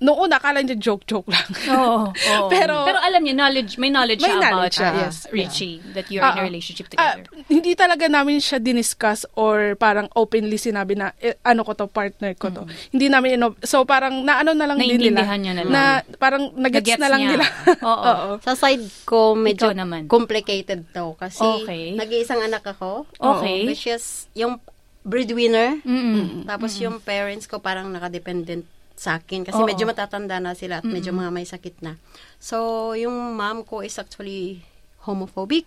noong 0.00 0.18
una, 0.24 0.36
akala 0.36 0.60
niya 0.60 0.76
joke-joke 0.76 1.28
lang. 1.28 1.44
Oo. 1.70 2.08
oo. 2.32 2.48
Pero- 2.48 2.82
Pero 2.82 2.98
alam 2.98 3.20
niya, 3.20 3.36
knowledge, 3.36 3.76
may 3.76 3.88
knowledge 3.88 4.18
May 4.18 4.32
siya 4.32 4.40
knowledge 4.40 4.50
about 4.50 4.72
siya, 4.74 4.88
uh, 4.90 5.00
yes. 5.04 5.16
Richie, 5.28 5.76
that 5.92 6.08
you're 6.08 6.20
in 6.20 6.32
a 6.32 6.40
Ah, 6.40 6.42
relationship 6.42 6.88
together. 6.88 7.28
hindi 7.46 7.72
talaga 7.74 8.04
namin 8.06 8.38
siya 8.38 8.56
diniscuss 8.56 9.28
or 9.34 9.76
parang 9.76 10.08
openly 10.14 10.56
sinabi 10.56 10.94
na 10.94 11.12
eh, 11.16 11.36
ano 11.42 11.62
ko 11.62 11.72
to, 11.74 11.84
partner 11.84 12.32
ko 12.34 12.48
to. 12.48 12.64
Hindi 12.88 13.06
namin, 13.06 13.36
ino- 13.36 13.60
so 13.60 13.84
parang 13.84 14.24
naano 14.24 14.50
na 14.50 14.64
lang 14.64 14.76
din 14.76 14.96
nila. 14.96 15.20
Naintindihan 15.20 15.38
niya 15.38 15.52
na 15.52 15.62
lang. 15.62 15.72
Na 15.72 15.82
parang 16.16 16.42
nagets 16.54 16.96
na 16.96 17.08
lang 17.08 17.20
niya. 17.20 17.30
nila. 17.36 17.44
Oo. 17.92 18.12
Sa 18.40 18.52
side 18.54 18.84
ko, 19.04 19.32
medyo 19.34 19.68
Ikaw 19.68 19.76
naman. 19.76 20.02
complicated 20.06 20.88
to. 20.90 21.12
Kasi 21.14 21.44
Okay. 21.60 21.92
nag-iisang 21.92 22.40
anak 22.40 22.64
ako. 22.64 23.04
Okay. 23.14 23.68
Which 23.68 23.84
is, 23.84 24.26
yung 24.32 24.56
breadwinner. 25.00 25.80
Mm-mm. 25.82 26.44
Tapos 26.44 26.76
yung 26.76 27.00
parents 27.00 27.44
ko 27.44 27.56
parang 27.58 27.88
nakadependent 27.88 28.64
sa 29.00 29.16
akin. 29.16 29.48
Kasi 29.48 29.56
Oo. 29.56 29.64
medyo 29.64 29.88
matatanda 29.88 30.36
na 30.36 30.52
sila 30.52 30.84
at 30.84 30.86
medyo 30.86 31.16
mga 31.16 31.32
may 31.32 31.48
sakit 31.48 31.80
na. 31.80 31.96
So, 32.36 32.92
yung 32.92 33.32
mom 33.32 33.64
ko 33.64 33.80
is 33.80 33.96
actually 33.96 34.60
homophobic. 35.08 35.64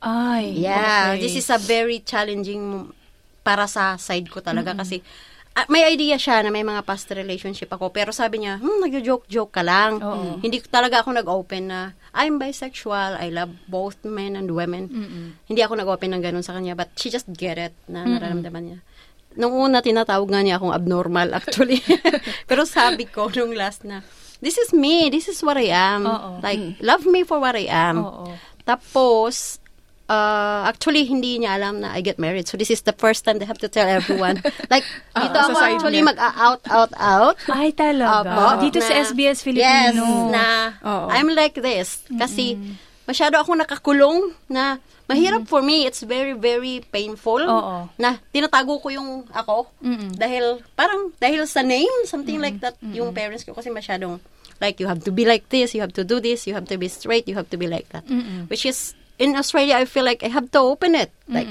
Ay, 0.00 0.64
Yeah, 0.64 1.12
okay. 1.12 1.20
this 1.20 1.36
is 1.36 1.52
a 1.52 1.60
very 1.60 2.00
challenging 2.00 2.88
para 3.44 3.68
sa 3.68 4.00
side 4.00 4.32
ko 4.32 4.40
talaga 4.40 4.72
kasi 4.72 5.04
ah, 5.52 5.68
may 5.68 5.84
idea 5.84 6.16
siya 6.16 6.40
na 6.40 6.48
may 6.48 6.64
mga 6.64 6.80
past 6.88 7.04
relationship 7.12 7.68
ako 7.68 7.92
pero 7.92 8.08
sabi 8.08 8.40
niya, 8.40 8.56
hmm, 8.56 8.80
nag-joke-joke 8.80 9.52
ka 9.52 9.60
lang. 9.60 10.00
Oo. 10.00 10.40
Hindi 10.40 10.64
talaga 10.64 11.04
ako 11.04 11.20
nag-open 11.20 11.68
na 11.68 11.92
I'm 12.16 12.40
bisexual, 12.40 13.20
I 13.20 13.28
love 13.28 13.52
both 13.68 14.00
men 14.08 14.40
and 14.40 14.48
women. 14.48 14.88
Hindi 15.44 15.60
ako 15.60 15.76
nag-open 15.84 16.16
ng 16.16 16.22
ganun 16.24 16.42
sa 16.42 16.56
kanya 16.56 16.72
but 16.72 16.88
she 16.96 17.12
just 17.12 17.28
get 17.36 17.60
it 17.60 17.76
na 17.84 18.08
nararamdaman 18.08 18.64
niya. 18.64 18.78
Nung 19.38 19.54
una, 19.54 19.78
tinatawag 19.78 20.26
nga 20.26 20.42
niya 20.42 20.58
akong 20.58 20.74
abnormal 20.74 21.30
actually. 21.34 21.78
pero 22.50 22.66
sabi 22.66 23.06
ko 23.06 23.30
nung 23.30 23.54
last 23.54 23.86
na, 23.86 24.02
this 24.42 24.58
is 24.58 24.72
me, 24.72 25.08
this 25.12 25.28
is 25.28 25.38
what 25.44 25.56
I 25.56 25.70
am. 25.70 26.08
Oo. 26.08 26.40
Like, 26.42 26.80
love 26.80 27.06
me 27.06 27.22
for 27.22 27.38
what 27.38 27.54
I 27.54 27.68
am. 27.68 28.02
Oo. 28.02 28.34
Tapos, 28.66 29.60
uh, 30.10 30.66
actually, 30.66 31.04
hindi 31.06 31.38
niya 31.38 31.60
alam 31.60 31.80
na 31.80 31.94
I 31.94 32.00
get 32.00 32.18
married. 32.18 32.48
So, 32.48 32.56
this 32.56 32.70
is 32.72 32.82
the 32.82 32.92
first 32.96 33.24
time 33.24 33.38
they 33.38 33.46
have 33.46 33.60
to 33.62 33.70
tell 33.70 33.86
everyone. 33.86 34.42
like, 34.72 34.84
dito 35.14 35.36
sa 35.36 35.52
ako 35.52 35.58
actually 35.60 36.02
mag-out, 36.02 36.60
out, 36.66 36.92
out. 36.98 37.36
Ay, 37.46 37.70
talaga. 37.70 38.26
Opo, 38.26 38.64
Dito 38.66 38.82
sa 38.82 38.96
na- 38.98 39.04
SBS 39.06 39.38
Yes, 39.40 39.46
Filipino. 39.46 40.32
na 40.32 40.74
Oo. 40.82 41.06
I'm 41.12 41.30
like 41.36 41.54
this. 41.60 42.02
Kasi, 42.10 42.58
masyado 43.10 43.34
ako 43.36 43.58
nakakulong 43.58 44.30
na 44.46 44.78
mahirap 45.10 45.42
for 45.50 45.58
me. 45.58 45.82
It's 45.82 46.06
very, 46.06 46.38
very 46.38 46.86
painful. 46.86 47.42
Oo. 47.42 47.90
Na 47.98 48.22
tinatago 48.30 48.78
ko 48.78 48.94
yung 48.94 49.26
ako. 49.34 49.66
Mm-mm. 49.82 50.14
Dahil, 50.14 50.62
parang, 50.78 51.10
dahil 51.18 51.42
sa 51.50 51.66
name, 51.66 51.90
something 52.06 52.38
like 52.38 52.62
that. 52.62 52.78
Yung 52.94 53.10
parents 53.10 53.42
ko 53.42 53.50
kasi 53.50 53.74
masyadong, 53.74 54.22
like, 54.62 54.78
you 54.78 54.86
have 54.86 55.02
to 55.02 55.10
be 55.10 55.26
like 55.26 55.50
this, 55.50 55.74
you 55.74 55.82
have 55.82 55.90
to 55.98 56.06
do 56.06 56.22
this, 56.22 56.46
you 56.46 56.54
have 56.54 56.70
to 56.70 56.78
be 56.78 56.86
straight, 56.86 57.26
you 57.26 57.34
have 57.34 57.50
to 57.50 57.58
be 57.58 57.66
like 57.66 57.90
that. 57.90 58.06
Which 58.46 58.62
is, 58.62 58.94
in 59.18 59.34
Australia, 59.34 59.74
I 59.74 59.84
feel 59.84 60.06
like 60.06 60.22
I 60.22 60.30
have 60.30 60.46
to 60.54 60.60
open 60.62 60.94
it. 60.94 61.10
Like, 61.26 61.50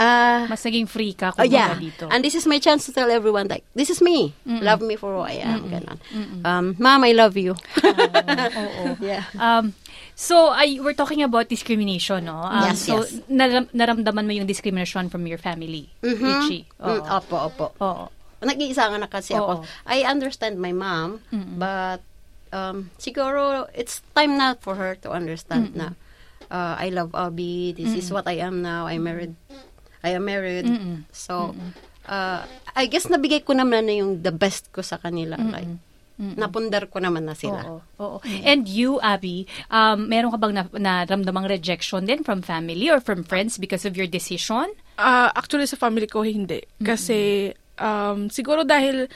ah, 0.00 0.48
Mas 0.48 0.64
naging 0.64 0.88
free 0.88 1.12
ka 1.12 1.36
Oh, 1.36 1.44
kung 1.44 1.52
yeah. 1.52 1.76
dito. 1.76 2.08
And 2.08 2.24
this 2.24 2.32
is 2.32 2.48
my 2.48 2.56
chance 2.56 2.88
to 2.88 2.92
tell 2.96 3.10
everyone, 3.12 3.52
like, 3.52 3.68
this 3.76 3.92
is 3.92 4.00
me. 4.00 4.32
Love 4.48 4.80
me 4.80 4.96
for 4.96 5.12
who 5.12 5.20
I 5.20 5.44
am. 5.44 5.68
Ganon. 5.68 5.98
Um, 6.48 6.66
Mom, 6.80 7.04
I 7.04 7.12
love 7.12 7.36
you. 7.36 7.52
Oo. 7.84 8.96
yeah. 9.04 9.28
Um, 9.36 9.76
so, 10.14 10.50
ay, 10.50 10.78
we're 10.78 10.94
talking 10.94 11.22
about 11.22 11.48
discrimination, 11.48 12.24
no? 12.24 12.40
Um, 12.40 12.70
Yes, 12.70 12.84
so, 12.84 13.02
yes. 13.02 13.20
naram- 13.28 13.70
naramdaman 13.70 14.26
mo 14.26 14.32
yung 14.32 14.46
discrimination 14.46 15.08
from 15.08 15.26
your 15.26 15.38
family, 15.38 15.88
Richie. 16.00 16.66
Mm, 16.78 16.86
Oo. 16.86 17.04
opo, 17.06 17.36
opo. 17.48 17.66
Oo. 17.80 18.04
Nag-iisa 18.40 18.88
nga 18.88 18.96
na 18.96 19.06
kasi 19.06 19.36
ako. 19.36 19.60
Oo. 19.60 19.64
I 19.84 20.04
understand 20.04 20.56
my 20.56 20.72
mom, 20.72 21.20
but 21.56 22.00
um, 22.50 22.88
siguro 22.96 23.68
it's 23.76 24.00
time 24.16 24.36
na 24.36 24.56
for 24.56 24.74
her 24.74 24.96
to 25.04 25.12
understand 25.12 25.76
na 25.76 25.92
uh, 26.48 26.74
I 26.80 26.88
love 26.88 27.12
Abby. 27.12 27.76
This 27.76 27.92
is 27.94 28.08
what 28.08 28.24
I 28.24 28.40
am 28.40 28.64
now. 28.64 28.88
I 28.88 28.96
married. 28.96 29.36
I 30.00 30.16
am 30.16 30.24
married. 30.24 30.64
So, 31.12 31.52
uh, 32.08 32.40
I 32.72 32.84
guess 32.88 33.06
nabigay 33.06 33.44
ko 33.44 33.52
naman 33.52 33.84
na 33.84 33.94
yung 34.00 34.24
the 34.24 34.32
best 34.32 34.72
ko 34.72 34.80
sa 34.80 34.96
kanila. 34.96 35.36
Like, 35.36 35.68
napundar 36.20 36.84
ko 36.92 37.00
naman 37.00 37.24
na 37.24 37.32
sila. 37.32 37.64
Oo, 37.64 37.80
oo. 37.96 38.16
And 38.44 38.68
you, 38.68 39.00
Abby, 39.00 39.48
um, 39.72 40.04
meron 40.04 40.30
ka 40.30 40.38
bang 40.38 40.52
na, 40.52 40.64
naramdamang 40.76 41.48
rejection 41.48 42.04
din 42.04 42.20
from 42.20 42.44
family 42.44 42.92
or 42.92 43.00
from 43.00 43.24
friends 43.24 43.56
because 43.56 43.88
of 43.88 43.96
your 43.96 44.06
decision? 44.06 44.68
Ah, 45.00 45.32
actually, 45.32 45.64
sa 45.64 45.80
family 45.80 46.04
ko, 46.04 46.20
hindi. 46.20 46.60
Kasi, 46.84 47.50
um, 47.80 48.28
siguro 48.28 48.68
dahil 48.68 49.08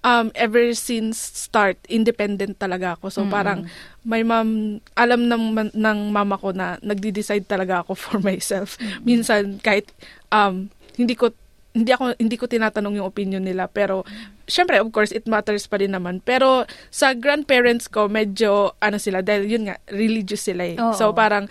um, 0.00 0.32
ever 0.32 0.72
since 0.72 1.20
start, 1.20 1.76
independent 1.88 2.56
talaga 2.56 2.96
ako. 2.96 3.12
So, 3.12 3.20
parang, 3.28 3.68
my 4.04 4.24
mom, 4.24 4.80
alam 4.96 5.28
ng, 5.28 5.42
man- 5.52 5.76
ng 5.76 5.98
mama 6.08 6.40
ko 6.40 6.56
na 6.56 6.80
nagdi-decide 6.80 7.44
talaga 7.44 7.84
ako 7.84 7.92
for 8.04 8.16
myself. 8.20 8.80
Minsan, 9.04 9.60
kahit, 9.60 9.92
um, 10.32 10.72
hindi 10.96 11.12
ko, 11.16 11.32
hindi 11.70 11.90
ako 11.94 12.18
hindi 12.18 12.34
ko 12.34 12.50
tinatanong 12.50 12.98
yung 12.98 13.06
opinion 13.06 13.46
nila 13.46 13.70
pero 13.70 14.02
syempre 14.50 14.82
of 14.82 14.90
course 14.90 15.14
it 15.14 15.30
matters 15.30 15.70
pa 15.70 15.78
rin 15.78 15.94
naman. 15.94 16.18
Pero 16.18 16.66
sa 16.90 17.14
grandparents 17.14 17.86
ko 17.86 18.10
medyo 18.10 18.74
ano 18.82 18.98
sila 18.98 19.22
dahil 19.22 19.46
yun 19.46 19.70
nga 19.70 19.78
religious 19.90 20.50
sila 20.50 20.66
eh. 20.66 20.76
Oo. 20.78 20.94
so 20.98 21.14
parang 21.14 21.46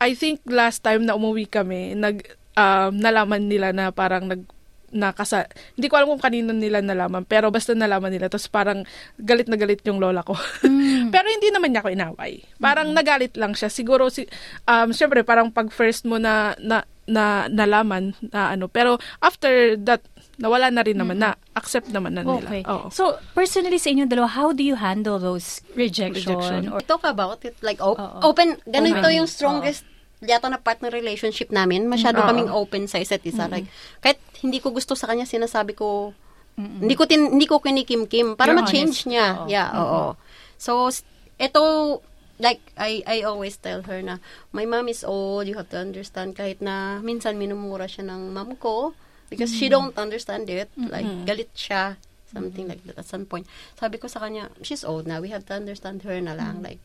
I 0.00 0.16
think 0.16 0.40
last 0.48 0.80
time 0.80 1.04
na 1.04 1.12
umuwi 1.12 1.44
kami, 1.44 1.92
nag 1.92 2.24
um, 2.56 2.92
nalaman 2.96 3.50
nila 3.50 3.74
na 3.76 3.92
parang 3.92 4.24
nag 4.30 4.48
nakasa 4.90 5.46
hindi 5.78 5.86
ko 5.86 6.02
alam 6.02 6.10
kung 6.10 6.18
kanino 6.22 6.50
nila 6.50 6.82
nalaman 6.82 7.22
pero 7.22 7.46
basta 7.54 7.78
nalaman 7.78 8.10
nila 8.10 8.26
tapos 8.26 8.50
parang 8.50 8.82
galit 9.22 9.46
na 9.46 9.54
galit 9.54 9.78
yung 9.86 10.02
lola 10.02 10.26
ko. 10.26 10.34
Pero 11.14 11.26
hindi 11.30 11.48
naman 11.54 11.70
niya 11.70 11.86
ako 11.86 11.94
inaway. 11.94 12.42
Parang 12.58 12.90
nagalit 12.90 13.38
lang 13.38 13.54
siya. 13.54 13.70
Siguro 13.70 14.10
si 14.10 14.26
um 14.66 14.90
syempre 14.90 15.22
parang 15.22 15.54
pag 15.54 15.70
first 15.70 16.02
mo 16.06 16.18
na 16.18 16.58
na, 16.58 16.82
na 17.10 17.50
nalaman 17.50 18.14
na 18.22 18.54
ano 18.54 18.70
pero 18.70 18.96
after 19.18 19.74
that 19.76 19.98
nawala 20.38 20.70
na 20.70 20.80
rin 20.80 20.94
naman 20.94 21.18
na 21.18 21.34
accept 21.52 21.90
naman 21.90 22.14
na 22.14 22.22
nila 22.22 22.40
Okay. 22.40 22.62
Oo. 22.64 22.88
So, 22.88 23.18
personally 23.34 23.76
sa 23.76 23.90
inyo 23.90 24.06
dalawa, 24.06 24.30
how 24.30 24.54
do 24.54 24.62
you 24.62 24.72
handle 24.74 25.18
those 25.18 25.60
rejection? 25.74 26.38
Rejection. 26.38 26.62
Or, 26.72 26.80
talk 26.80 27.04
about 27.04 27.44
it 27.44 27.58
like 27.60 27.76
op- 27.82 28.00
open 28.24 28.56
ganito 28.64 29.04
Open. 29.04 29.18
yung 29.20 29.28
strongest 29.28 29.84
yata 30.20 30.48
na 30.48 30.56
partner 30.56 30.88
relationship 30.88 31.48
namin 31.50 31.84
masyado 31.84 32.20
Oo. 32.20 32.28
kaming 32.28 32.48
open 32.48 32.84
sa 32.84 32.96
isa't 32.96 33.20
isa 33.22 33.48
like 33.48 33.64
kahit 33.98 34.20
hindi 34.40 34.60
ko 34.60 34.68
gusto 34.70 34.92
sa 34.92 35.08
kanya 35.08 35.24
sinasabi 35.24 35.72
ko 35.72 36.12
hindi 36.56 36.92
ko 36.92 37.08
tin, 37.08 37.36
hindi 37.36 37.48
ko 37.48 37.56
kinikimkim 37.56 38.36
para 38.36 38.52
You're 38.52 38.60
ma-change 38.60 39.04
honest. 39.04 39.08
niya 39.08 39.26
Oo. 39.40 39.48
yeah 39.48 39.68
oo 39.72 40.02
so 40.56 40.92
ito 41.36 41.62
like 42.40 42.60
I 42.74 43.04
I 43.04 43.16
always 43.22 43.54
tell 43.54 43.84
her 43.84 44.00
na 44.00 44.16
my 44.50 44.64
mom 44.64 44.88
is 44.88 45.04
old 45.04 45.44
you 45.44 45.54
have 45.54 45.68
to 45.68 45.78
understand 45.78 46.34
kahit 46.34 46.58
na 46.58 46.98
minsan 47.00 47.36
minumura 47.36 47.84
siya 47.84 48.08
ng 48.08 48.32
mom 48.32 48.56
ko 48.56 48.96
because 49.28 49.52
she 49.52 49.68
don't 49.68 49.94
understand 49.94 50.48
it 50.48 50.66
like 50.74 51.06
galit 51.22 51.52
siya 51.52 52.00
something 52.26 52.66
like 52.66 52.80
that 52.84 52.96
at 52.96 53.04
some 53.04 53.26
point. 53.26 53.42
Sabi 53.74 53.98
ko 53.98 54.06
sa 54.06 54.18
kanya 54.20 54.48
she's 54.60 54.82
old 54.82 55.04
now 55.04 55.18
we 55.18 55.28
have 55.28 55.42
to 55.42 55.52
understand 55.52 56.00
her 56.00 56.16
na 56.16 56.32
lang 56.32 56.62
like 56.62 56.78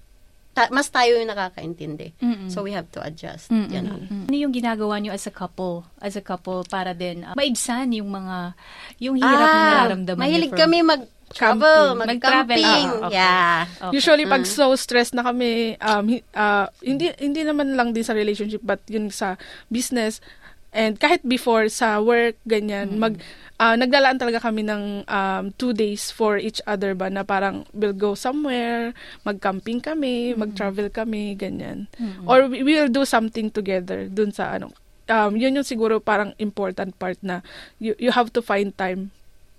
ta- 0.52 0.72
mas 0.72 0.88
tayo 0.88 1.16
yung 1.16 1.28
nakakaintindi. 1.28 2.16
So 2.48 2.64
we 2.64 2.72
have 2.72 2.88
to 2.92 3.00
adjust 3.00 3.52
Ganon. 3.52 4.08
ano 4.26 4.32
yung 4.32 4.50
ginagawa 4.50 4.98
niyo 4.98 5.12
as 5.12 5.24
a 5.24 5.32
couple? 5.32 5.84
As 6.00 6.16
a 6.16 6.24
couple 6.24 6.64
para 6.64 6.92
din 6.92 7.22
uh, 7.22 7.34
maibsan 7.34 7.92
yung 7.92 8.10
mga 8.10 8.56
yung 8.98 9.16
hirap 9.18 9.48
na 9.48 9.62
nararamdaman 9.70 10.18
Ah, 10.18 10.24
mahilig 10.24 10.50
from- 10.50 10.62
kami 10.62 10.78
mag-travel, 10.82 11.15
Camping. 11.36 12.00
mag-camping. 12.00 12.64
Ah, 12.96 13.06
okay. 13.06 13.14
Yeah. 13.14 13.60
Okay. 13.68 13.94
Usually 13.94 14.26
pag 14.26 14.44
so 14.48 14.72
stressed 14.76 15.12
na 15.12 15.22
kami 15.22 15.76
um 15.78 16.06
hi- 16.08 16.26
ah, 16.32 16.72
hindi 16.80 17.12
hindi 17.20 17.44
naman 17.44 17.76
lang 17.76 17.92
din 17.92 18.02
sa 18.02 18.16
relationship 18.16 18.64
but 18.64 18.80
yun 18.88 19.12
sa 19.12 19.36
business 19.68 20.24
and 20.72 20.96
kahit 20.96 21.24
before 21.24 21.68
sa 21.68 22.00
work 22.00 22.36
ganyan 22.44 22.96
mag 22.98 23.16
ah, 23.56 23.76
naglalaan 23.76 24.20
talaga 24.20 24.44
kami 24.44 24.64
ng 24.64 25.08
um, 25.08 25.44
two 25.56 25.72
days 25.72 26.12
for 26.12 26.36
each 26.36 26.60
other 26.64 26.92
ba 26.92 27.08
na 27.08 27.24
parang 27.24 27.64
we'll 27.72 27.96
go 27.96 28.12
somewhere 28.12 28.92
mag-camping 29.24 29.80
kami 29.80 30.36
mag-travel 30.36 30.92
kami 30.92 31.32
ganyan 31.34 31.88
or 32.28 32.48
we 32.48 32.64
will 32.64 32.92
do 32.92 33.04
something 33.04 33.48
together 33.48 34.08
dun 34.08 34.36
sa 34.36 34.56
ano 34.56 34.76
um, 35.08 35.36
yun 35.36 35.56
yung 35.56 35.68
siguro 35.68 36.04
parang 36.04 36.36
important 36.38 36.92
part 37.00 37.16
na 37.24 37.40
you, 37.80 37.96
you 37.96 38.12
have 38.12 38.28
to 38.32 38.44
find 38.44 38.76
time 38.76 39.16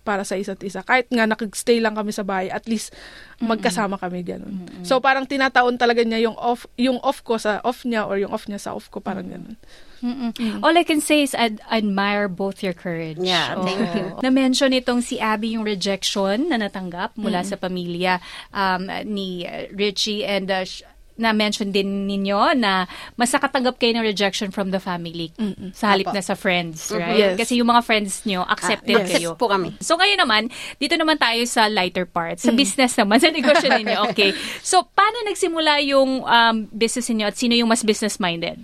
para 0.06 0.22
sa 0.22 0.38
isa't 0.38 0.62
isa. 0.62 0.86
Kahit 0.86 1.10
nga 1.10 1.26
nakag-stay 1.26 1.82
lang 1.82 1.98
kami 1.98 2.14
sa 2.14 2.22
bahay, 2.22 2.46
at 2.46 2.70
least 2.70 2.94
magkasama 3.42 3.98
kami 3.98 4.22
ganun. 4.22 4.70
So 4.86 5.02
parang 5.02 5.26
tinataon 5.26 5.76
talaga 5.76 6.06
niya 6.06 6.30
yung 6.30 6.38
off 6.38 6.64
yung 6.78 7.02
off 7.02 7.26
ko 7.26 7.36
sa 7.36 7.58
off 7.66 7.82
niya 7.82 8.06
or 8.06 8.16
yung 8.22 8.30
off 8.30 8.46
niya 8.46 8.62
sa 8.62 8.72
off 8.72 8.88
ko 8.88 9.02
parang 9.02 9.26
ganun. 9.26 9.58
Mm-mm. 10.04 10.60
All 10.60 10.76
I 10.76 10.84
can 10.84 11.00
say 11.00 11.24
is 11.24 11.32
I 11.32 11.56
admire 11.72 12.28
both 12.28 12.62
your 12.62 12.76
courage. 12.76 13.16
Yeah, 13.16 13.56
thank 13.64 13.80
Oo. 13.80 13.94
you. 13.96 14.06
Na-mention 14.24 14.76
itong 14.76 15.00
si 15.00 15.16
Abby 15.16 15.56
yung 15.56 15.64
rejection 15.64 16.52
na 16.52 16.60
natanggap 16.60 17.16
mula 17.16 17.40
sa 17.42 17.56
pamilya 17.56 18.20
um, 18.52 18.88
ni 19.08 19.48
Richie 19.72 20.22
and 20.24 20.52
uh, 20.52 20.68
na-mention 21.16 21.68
din 21.68 22.04
ninyo 22.04 22.54
na 22.54 22.84
mas 23.14 23.28
nakatanggap 23.30 23.76
kayo 23.76 23.92
ng 23.92 24.04
rejection 24.04 24.48
from 24.48 24.68
the 24.68 24.78
family 24.78 25.32
sa 25.72 25.92
halip 25.92 26.08
Apo. 26.08 26.14
na 26.14 26.20
sa 26.20 26.32
friends, 26.32 26.88
right? 26.90 27.16
Yes. 27.16 27.36
Kasi 27.36 27.56
yung 27.56 27.68
mga 27.68 27.82
friends 27.82 28.22
nyo, 28.22 28.44
accepted 28.44 28.94
Ah, 28.94 29.02
yes. 29.02 29.10
kayo. 29.10 29.30
po 29.34 29.48
kami. 29.48 29.72
So 29.78 29.96
ngayon 29.96 30.20
naman, 30.20 30.42
dito 30.76 30.94
naman 30.94 31.16
tayo 31.16 31.40
sa 31.44 31.66
lighter 31.66 32.04
part, 32.04 32.36
sa 32.36 32.52
business 32.52 32.94
naman, 32.94 33.16
sa 33.16 33.28
negosyo 33.28 33.68
ninyo. 33.74 34.12
Okay. 34.12 34.30
So 34.60 34.84
paano 34.86 35.24
nagsimula 35.24 35.80
yung 35.82 36.20
um, 36.20 36.56
business 36.68 37.08
ninyo 37.08 37.26
at 37.26 37.34
sino 37.34 37.52
yung 37.52 37.66
mas 37.66 37.80
business-minded? 37.80 38.60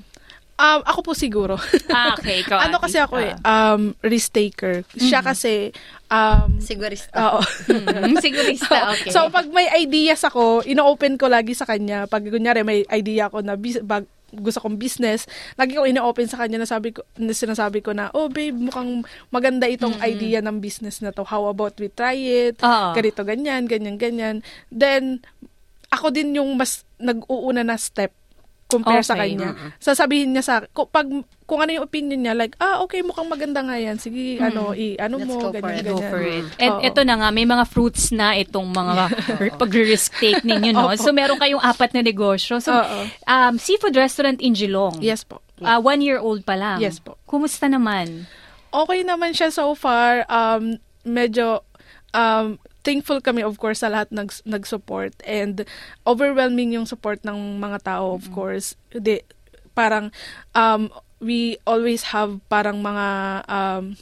Um, 0.62 0.81
ako 0.87 1.00
po 1.02 1.12
siguro. 1.12 1.59
Ah, 1.90 2.14
okay. 2.14 2.47
Ikaw, 2.47 2.59
ano 2.71 2.78
kasi 2.78 2.95
ako 2.97 3.19
eh, 3.19 3.35
Ah. 3.42 3.75
um, 3.75 3.90
risk 4.00 4.31
taker. 4.31 4.87
Siya 4.95 5.19
kasi, 5.19 5.75
um, 6.07 6.62
Sigurista. 6.62 7.19
oo. 7.19 7.42
Mm, 7.66 8.14
sigurista, 8.25 8.95
okay. 8.95 9.11
So, 9.11 9.26
pag 9.26 9.50
may 9.50 9.66
ideas 9.75 10.23
ako, 10.23 10.62
ino-open 10.62 11.19
ko 11.19 11.26
lagi 11.26 11.50
sa 11.52 11.66
kanya. 11.66 12.07
Pag 12.07 12.31
kunyari 12.31 12.62
may 12.62 12.87
idea 12.87 13.26
ako 13.26 13.42
na 13.42 13.59
bis- 13.59 13.83
bag, 13.83 14.07
gusto 14.33 14.62
kong 14.62 14.78
business, 14.78 15.26
lagi 15.54 15.75
ko 15.75 15.83
ino-open 15.83 16.25
sa 16.25 16.38
kanya 16.38 16.57
na 16.57 16.64
sabi 16.64 16.95
ko, 16.95 17.02
na 17.19 17.35
sinasabi 17.35 17.83
ko 17.83 17.90
na, 17.90 18.09
oh 18.12 18.31
babe, 18.31 18.54
mukhang 18.54 19.02
maganda 19.28 19.66
itong 19.66 19.99
idea 20.00 20.38
ng 20.38 20.57
business 20.57 21.02
na 21.02 21.11
to. 21.11 21.21
How 21.21 21.50
about 21.50 21.75
we 21.76 21.90
try 21.90 22.14
it? 22.14 22.57
Oo. 22.61 22.95
Ganito, 22.95 23.26
ganyan, 23.26 23.66
ganyan, 23.66 23.99
ganyan. 23.99 24.37
Then, 24.71 25.21
ako 25.90 26.09
din 26.09 26.33
yung 26.33 26.54
mas 26.54 26.87
nag-uuna 26.97 27.61
na 27.61 27.75
step 27.75 28.14
compare 28.73 29.05
sa 29.05 29.12
Okay. 29.12 29.37
kanya. 29.37 29.52
Sasabihin 29.76 30.33
niya 30.33 30.41
sa 30.41 30.55
kung, 30.73 30.88
pag 30.88 31.05
kung 31.45 31.61
ano 31.61 31.71
yung 31.71 31.85
opinion 31.85 32.17
niya 32.17 32.33
like 32.33 32.57
ah 32.57 32.81
okay 32.81 33.05
mukhang 33.05 33.29
maganda 33.29 33.61
nga 33.61 33.76
yan 33.76 34.00
sige 34.00 34.41
ano 34.41 34.73
i 34.73 34.97
ano 34.97 35.21
Let's 35.21 35.29
mo 35.29 35.35
go 35.37 35.49
for 35.52 35.61
ganyan 35.61 35.85
it. 35.85 35.85
Go 35.85 36.00
ganyan. 36.00 36.09
for 36.09 36.23
it. 36.25 36.45
And 36.57 36.73
Oo. 36.73 36.87
ito 36.88 37.00
na 37.05 37.14
nga, 37.21 37.29
may 37.29 37.45
mga 37.45 37.64
fruits 37.69 38.09
na 38.09 38.33
itong 38.35 38.73
mga 38.73 38.95
pag-risk 39.61 40.17
take 40.17 40.41
ninyo, 40.43 40.73
no? 40.73 40.88
So, 40.97 41.12
meron 41.12 41.37
kayong 41.37 41.61
apat 41.61 41.93
na 41.93 42.00
negosyo. 42.00 42.57
So, 42.57 42.73
Oo. 42.73 42.99
um, 43.29 43.55
seafood 43.61 43.93
restaurant 43.93 44.41
in 44.41 44.57
Geelong. 44.57 44.97
Yes 44.99 45.29
po. 45.29 45.45
Uh, 45.61 45.76
one 45.76 46.00
year 46.00 46.17
old 46.17 46.43
pa 46.43 46.57
lang. 46.57 46.81
Yes 46.81 46.99
po. 46.99 47.21
Kumusta 47.29 47.69
naman? 47.69 48.25
okay 48.73 49.05
naman 49.05 49.37
siya 49.37 49.52
so 49.52 49.76
far. 49.76 50.25
Um, 50.26 50.81
medyo 51.05 51.61
um, 52.11 52.57
thankful 52.83 53.23
kami 53.23 53.43
of 53.43 53.59
course 53.59 53.81
sa 53.81 53.91
lahat 53.91 54.11
nag 54.11 54.31
nag-support 54.47 55.15
and 55.27 55.67
overwhelming 56.07 56.75
yung 56.75 56.87
support 56.87 57.23
ng 57.23 57.59
mga 57.59 57.83
tao 57.87 58.15
of 58.15 58.31
course. 58.35 58.75
Di, 58.91 59.23
parang 59.73 60.11
um, 60.55 60.91
we 61.23 61.57
always 61.65 62.11
have 62.12 62.43
parang 62.51 62.83
mga 62.83 63.07
um, 63.49 63.97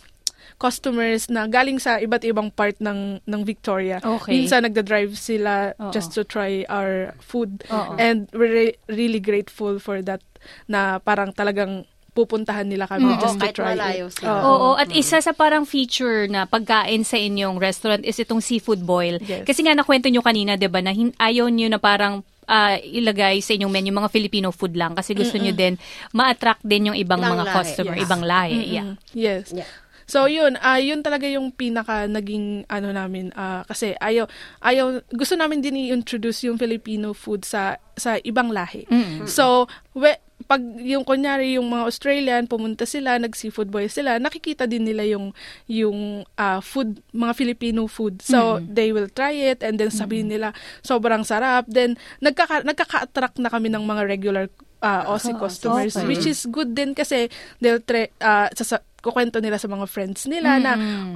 customers 0.60 1.28
na 1.32 1.48
galing 1.48 1.80
sa 1.80 1.96
iba't 1.96 2.24
ibang 2.24 2.52
part 2.52 2.76
ng 2.80 3.20
ng 3.24 3.42
Victoria. 3.44 4.00
Okay. 4.00 4.36
Minsan 4.36 4.68
nagda-drive 4.68 5.16
sila 5.16 5.72
Oo. 5.80 5.92
just 5.92 6.12
to 6.12 6.24
try 6.24 6.68
our 6.68 7.16
food 7.20 7.64
Oo. 7.72 7.96
and 7.96 8.28
we're 8.36 8.52
re- 8.52 8.78
really 8.88 9.20
grateful 9.20 9.80
for 9.80 10.04
that 10.04 10.20
na 10.68 11.00
parang 11.00 11.32
talagang 11.32 11.88
pupuntahan 12.10 12.66
nila 12.66 12.84
kami 12.84 13.06
Oo, 13.06 13.18
just 13.18 13.36
to 13.36 13.44
kahit 13.44 13.54
try 13.54 13.72
malayo 13.72 14.06
it. 14.06 14.22
Oo, 14.24 14.74
at 14.74 14.90
isa 14.90 15.18
sa 15.18 15.30
parang 15.30 15.62
feature 15.62 16.26
na 16.26 16.44
pagkain 16.44 17.02
sa 17.02 17.14
inyong 17.14 17.56
restaurant 17.56 18.02
is 18.02 18.16
itong 18.16 18.38
seafood 18.38 18.82
boil. 18.82 19.16
Yes. 19.20 19.46
Kasi 19.46 19.62
nga 19.62 19.72
nakwento 19.72 20.06
nyo 20.06 20.20
kanina, 20.20 20.54
'di 20.54 20.66
ba, 20.66 20.78
na 20.78 20.90
hin- 20.90 21.14
ayaw 21.16 21.46
nyo 21.46 21.66
na 21.66 21.78
parang 21.78 22.20
ah, 22.44 22.74
ilagay 22.76 23.38
sa 23.38 23.54
inyong 23.54 23.70
menu 23.70 23.90
mga 23.90 24.10
Filipino 24.10 24.50
food 24.50 24.74
lang 24.74 24.92
kasi 24.92 25.14
gusto 25.14 25.38
nyo 25.38 25.54
din 25.54 25.78
ma-attract 26.10 26.60
din 26.60 26.90
yung 26.90 26.98
ibang 26.98 27.22
Ibang 27.22 27.32
mga 27.32 27.44
lahi, 27.46 27.54
customer, 27.54 27.94
yes. 27.94 28.02
ibang 28.02 28.22
lahi. 28.22 28.58
Yeah. 28.66 28.90
Yes. 29.14 29.44
Yeah. 29.54 29.70
So 30.04 30.26
yun, 30.26 30.58
ah 30.58 30.74
yun 30.74 31.06
talaga 31.06 31.30
yung 31.30 31.54
pinaka 31.54 32.10
naging 32.10 32.66
ano 32.66 32.90
namin 32.90 33.30
ah, 33.32 33.62
kasi 33.62 33.94
ayaw 33.94 34.26
ayaw 34.58 35.06
gusto 35.06 35.38
namin 35.38 35.62
din 35.62 35.78
i-introduce 35.78 36.50
yung 36.50 36.58
Filipino 36.58 37.14
food 37.14 37.46
sa 37.46 37.78
sa 37.94 38.18
ibang 38.18 38.50
lahi. 38.50 38.82
So 39.30 39.70
we, 39.94 40.10
pag 40.46 40.62
yung 40.80 41.04
kunyari 41.04 41.60
yung 41.60 41.68
mga 41.68 41.84
Australian 41.84 42.42
pumunta 42.48 42.88
sila, 42.88 43.20
nag-seafood 43.20 43.68
boil 43.68 43.90
sila, 43.90 44.16
nakikita 44.16 44.64
din 44.64 44.88
nila 44.88 45.04
yung 45.04 45.36
yung 45.68 46.24
ah, 46.40 46.64
food, 46.64 47.00
mga 47.12 47.32
Filipino 47.36 47.84
food. 47.90 48.24
So 48.24 48.62
they 48.64 48.94
will 48.94 49.10
try 49.12 49.34
it 49.34 49.60
and 49.60 49.76
then 49.76 49.92
sabihin 49.92 50.32
nila 50.32 50.56
sobrang 50.80 51.26
sarap. 51.26 51.68
Then 51.68 52.00
nagkaka 52.24 52.64
nagkaka-attract 52.64 53.42
na 53.42 53.52
kami 53.52 53.68
ng 53.68 53.84
mga 53.84 54.02
regular 54.08 54.44
ah, 54.80 55.12
Aussie 55.12 55.36
customers 55.36 55.96
okay. 55.96 56.08
which 56.08 56.24
is 56.24 56.48
good 56.48 56.72
din 56.72 56.96
kasi 56.96 57.28
they'll 57.60 57.84
try 57.84 58.08
ah, 58.24 58.48
sa, 58.56 58.80
kukwento 59.00 59.40
nila 59.40 59.56
sa 59.56 59.68
mga 59.68 59.88
friends 59.88 60.28
nila 60.28 60.60
na 60.60 60.72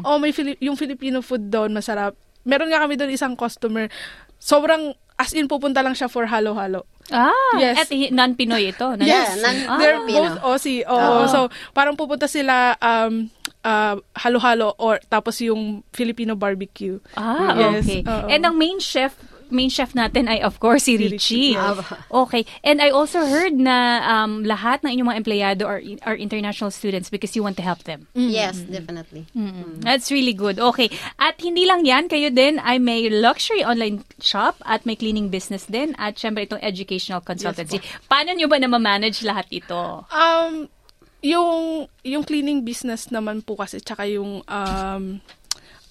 oh 0.09 0.16
may 0.16 0.33
Fili- 0.33 0.61
yung 0.61 0.76
Filipino 0.76 1.21
food 1.21 1.52
doon 1.52 1.73
masarap. 1.73 2.16
Meron 2.45 2.69
nga 2.69 2.85
kami 2.85 3.00
doon 3.00 3.12
isang 3.12 3.33
customer 3.37 3.88
sobrang 4.44 4.92
as 5.16 5.32
in 5.32 5.48
pupunta 5.48 5.80
lang 5.80 5.94
siya 5.94 6.06
for 6.06 6.26
halo-halo. 6.26 6.84
Ah, 7.08 7.30
Yes. 7.54 7.76
at 7.78 7.88
non-Pinoy 8.10 8.68
ito. 8.70 8.88
non- 8.90 9.00
Yeah, 9.00 9.28
Yes, 9.30 9.38
non- 9.38 9.78
they're 9.78 10.00
Filipino. 10.02 10.18
both 10.18 10.36
Aussie. 10.42 10.82
Oo. 10.84 11.28
So, 11.28 11.38
parang 11.70 11.94
pupunta 11.94 12.24
sila 12.26 12.74
um, 12.78 13.28
uh, 13.62 13.96
halo-halo 14.14 14.72
or 14.76 14.98
tapos 15.07 15.38
yung 15.38 15.85
Filipino 15.90 16.35
barbecue. 16.35 16.98
Ah, 17.14 17.52
Yes, 17.54 17.85
okay. 17.85 18.00
oo. 18.02 18.26
And 18.26 18.42
ang 18.42 18.57
main 18.57 18.80
chef 18.80 19.14
main 19.50 19.68
chef 19.68 19.92
natin 19.92 20.28
ay 20.28 20.40
of 20.40 20.61
course 20.61 20.88
si 20.88 20.94
Si 20.94 21.11
Richie. 21.11 21.50
Yes. 21.59 21.92
Okay. 22.11 22.46
And 22.62 22.78
I 22.80 22.90
also 22.94 23.26
heard 23.26 23.59
na 23.59 24.00
um, 24.07 24.46
lahat 24.46 24.87
ng 24.87 24.94
inyong 24.94 25.09
mga 25.11 25.20
empleyado 25.26 25.62
are, 25.66 25.83
are 26.07 26.14
international 26.14 26.70
students 26.70 27.11
because 27.11 27.35
you 27.35 27.42
want 27.42 27.57
to 27.59 27.64
help 27.66 27.83
them. 27.85 28.07
Yes, 28.14 28.62
definitely. 28.62 29.26
Mm. 29.35 29.83
That's 29.83 30.14
really 30.14 30.33
good. 30.35 30.62
Okay. 30.62 30.88
At 31.18 31.40
hindi 31.42 31.66
lang 31.66 31.85
yan, 31.85 32.07
kayo 32.07 32.30
din 32.30 32.62
ay 32.62 32.78
may 32.78 33.11
luxury 33.11 33.66
online 33.66 34.07
shop 34.22 34.62
at 34.64 34.87
may 34.87 34.94
cleaning 34.94 35.28
business 35.28 35.66
din 35.66 35.98
at 35.98 36.14
syempre 36.14 36.46
itong 36.46 36.62
educational 36.62 37.20
consultancy. 37.20 37.83
Paano 38.07 38.33
nyo 38.38 38.46
ba 38.46 38.62
na 38.62 38.70
manage 38.70 39.26
lahat 39.26 39.50
ito? 39.50 40.07
Um, 40.14 40.70
yung 41.24 41.88
yung 42.04 42.22
cleaning 42.22 42.62
business 42.62 43.09
naman 43.09 43.40
po 43.40 43.57
kasi 43.57 43.80
tsaka 43.80 44.04
yung 44.04 44.44
um, 44.44 45.04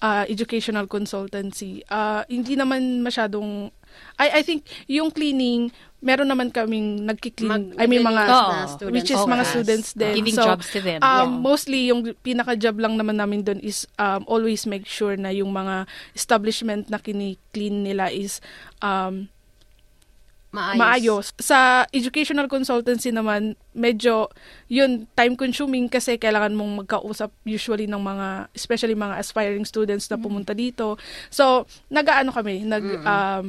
uh, 0.02 0.24
educational 0.26 0.86
consultancy, 0.86 1.84
uh, 1.90 2.22
hindi 2.26 2.58
naman 2.58 3.02
masyadong 3.02 3.70
I 4.18 4.40
I 4.40 4.42
think 4.42 4.66
yung 4.90 5.14
cleaning 5.14 5.70
meron 6.04 6.28
naman 6.28 6.52
kaming 6.52 7.08
nagki-clean. 7.08 7.48
Mag- 7.48 7.74
I 7.80 7.88
mean 7.88 8.04
mga 8.04 8.22
na 8.28 8.68
students 8.68 8.92
which 8.92 9.08
is 9.08 9.16
for 9.16 9.30
mga 9.30 9.44
us. 9.46 9.50
students 9.56 9.88
din. 9.96 10.14
Giving 10.20 10.36
so, 10.36 10.44
jobs 10.44 10.68
to 10.76 10.80
them. 10.84 11.00
Um, 11.00 11.08
Yeah. 11.08 11.40
Mostly, 11.40 11.80
yung 11.88 12.00
pinaka-job 12.20 12.76
lang 12.76 13.00
naman 13.00 13.16
namin 13.16 13.40
doon 13.40 13.60
is 13.64 13.88
um, 13.96 14.20
always 14.28 14.68
make 14.68 14.84
sure 14.84 15.16
na 15.16 15.32
yung 15.32 15.48
mga 15.48 15.88
establishment 16.12 16.92
na 16.92 17.00
kini-clean 17.00 17.88
nila 17.88 18.12
is 18.12 18.44
um, 18.84 19.32
Maayos. 20.54 20.78
maayos. 20.78 21.26
Sa 21.36 21.58
educational 21.90 22.46
consultancy 22.46 23.10
naman, 23.10 23.42
medyo 23.74 24.30
yun 24.66 25.10
time-consuming 25.12 25.90
kasi 25.90 26.14
kailangan 26.14 26.54
mong 26.54 26.86
magkausap 26.86 27.34
usually 27.42 27.84
ng 27.84 27.98
mga, 27.98 28.26
especially 28.54 28.94
mga 28.94 29.18
aspiring 29.18 29.66
students 29.66 30.06
na 30.06 30.16
pumunta 30.16 30.54
dito. 30.54 30.94
So, 31.28 31.66
nag-ano 31.90 32.30
kami, 32.30 32.62
nag, 32.62 32.84
um, 33.02 33.46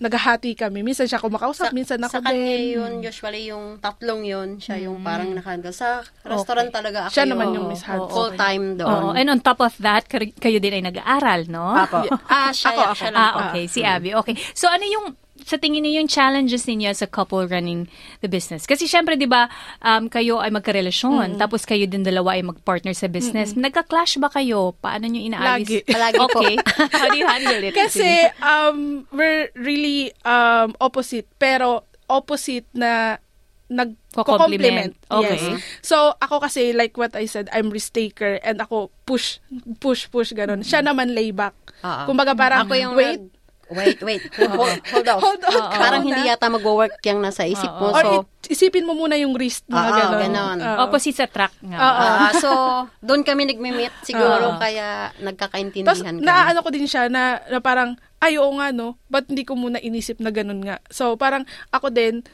naghahati 0.00 0.56
kami. 0.56 0.80
Minsan 0.80 1.04
siya 1.04 1.20
kumakausap, 1.20 1.76
minsan 1.76 2.00
ako 2.00 2.08
sa 2.08 2.24
kanya 2.24 2.40
din. 2.56 2.72
yun, 2.72 2.92
usually 3.04 3.52
yung 3.52 3.76
tatlong 3.76 4.24
yun, 4.24 4.56
siya 4.56 4.80
yung 4.80 5.04
parang 5.04 5.36
nakahandle. 5.36 5.68
Sa 5.70 6.00
restaurant 6.24 6.72
talaga 6.72 7.04
ako 7.04 7.12
Siya 7.12 7.28
naman 7.28 7.52
yung 7.52 7.68
Miss 7.68 7.84
Hands. 7.84 8.08
full 8.08 8.32
time 8.32 8.80
doon. 8.80 8.88
Oo. 8.88 9.12
And 9.12 9.28
on 9.28 9.44
top 9.44 9.60
of 9.60 9.76
that, 9.76 10.08
kar- 10.08 10.32
kayo 10.32 10.56
din 10.56 10.80
ay 10.80 10.84
nag-aaral, 10.88 11.52
no? 11.52 11.68
Apo. 11.68 12.08
Ah, 12.32 12.48
siya, 12.48 12.72
Ako, 12.72 12.80
ako. 12.80 12.94
siya 12.96 13.10
lang. 13.12 13.20
Ah, 13.20 13.32
okay. 13.44 13.64
Si 13.68 13.84
Abby. 13.84 14.16
Okay. 14.16 14.40
So, 14.56 14.72
ano 14.72 14.88
yung, 14.88 15.06
sa 15.46 15.56
tingin 15.56 15.84
niyo 15.84 16.02
yung 16.02 16.10
challenges 16.10 16.64
ninyo 16.66 16.90
as 16.90 17.00
a 17.00 17.10
couple 17.10 17.44
running 17.46 17.86
the 18.20 18.28
business? 18.30 18.64
Kasi 18.66 18.88
syempre, 18.88 19.14
di 19.16 19.28
ba, 19.28 19.48
um, 19.84 20.08
kayo 20.10 20.40
ay 20.40 20.50
magkarelasyon, 20.52 21.40
tapos 21.40 21.64
kayo 21.64 21.84
din 21.86 22.02
dalawa 22.02 22.36
ay 22.36 22.42
mag-partner 22.44 22.92
sa 22.92 23.06
business. 23.06 23.54
Nagka-clash 23.54 24.20
ba 24.20 24.28
kayo? 24.32 24.76
Paano 24.78 25.08
nyo 25.08 25.20
inaayos? 25.20 25.66
Lagi. 25.66 25.78
Palagi 25.86 26.18
po. 26.18 26.40
okay. 26.40 26.54
How 27.00 27.08
do 27.08 27.18
you 27.18 27.28
handle 27.28 27.60
it? 27.62 27.74
Kasi 27.74 28.28
um, 28.44 29.06
we're 29.14 29.48
really 29.56 30.12
um, 30.24 30.76
opposite, 30.80 31.28
pero 31.38 31.84
opposite 32.10 32.66
na 32.74 33.22
nag-complement. 33.70 34.98
Okay. 35.06 35.38
Yes. 35.38 35.62
So, 35.80 36.18
ako 36.18 36.42
kasi, 36.42 36.74
like 36.74 36.98
what 36.98 37.14
I 37.14 37.30
said, 37.30 37.46
I'm 37.54 37.70
risk 37.70 37.94
taker 37.94 38.42
and 38.42 38.58
ako 38.58 38.90
push, 39.06 39.38
push, 39.78 40.10
push, 40.10 40.34
ganun. 40.34 40.66
Siya 40.66 40.82
naman 40.82 41.14
layback. 41.14 41.54
Ah, 41.80 42.04
ah. 42.04 42.06
Kumbaga 42.10 42.34
parang, 42.34 42.66
Ako 42.66 42.74
yung 42.74 42.94
wait, 42.98 43.22
Wait, 43.70 43.98
wait. 44.00 44.22
Hold, 44.50 44.82
hold 44.84 45.06
off. 45.08 45.20
Hold 45.20 45.42
on 45.44 45.62
ka 45.64 45.78
Parang 45.78 46.02
hindi 46.02 46.22
yata 46.22 46.46
mag-work 46.46 46.98
yung 47.00 47.18
nasa 47.18 47.42
isip 47.44 47.70
mo. 47.70 47.90
or 47.90 48.02
So, 48.02 48.10
it- 48.42 48.50
isipin 48.50 48.82
mo 48.82 48.92
muna 48.92 49.14
yung 49.14 49.32
risk 49.32 49.62
mga 49.64 49.78
Oo, 49.80 49.94
ganun. 49.96 50.20
ganon. 50.20 50.58
Oo. 50.58 50.78
Opposite 50.84 51.14
sa 51.16 51.26
track 51.26 51.54
nga. 51.60 51.78
Oo. 51.78 52.02
ah, 52.18 52.32
so 52.34 52.50
doon 52.98 53.22
kami 53.22 53.46
nagme-meet 53.46 53.94
siguro 54.02 54.52
Oo. 54.52 54.58
kaya 54.58 55.10
Tapos, 55.10 55.22
nagkakaintindihan 55.22 56.02
kami. 56.12 56.20
naaano 56.20 56.60
ko 56.60 56.70
din 56.70 56.84
siya 56.84 57.06
na, 57.06 57.38
na 57.46 57.58
parang, 57.58 57.94
ay, 58.18 58.36
oo 58.36 58.50
nga, 58.52 58.68
no? 58.70 58.98
Ba't 59.06 59.26
hindi 59.26 59.42
ko 59.42 59.54
muna 59.54 59.78
inisip 59.78 60.18
na 60.18 60.28
ganun 60.28 60.60
nga? 60.60 60.82
So, 60.88 61.14
parang, 61.14 61.42
ako 61.70 61.88
din, 61.88 62.26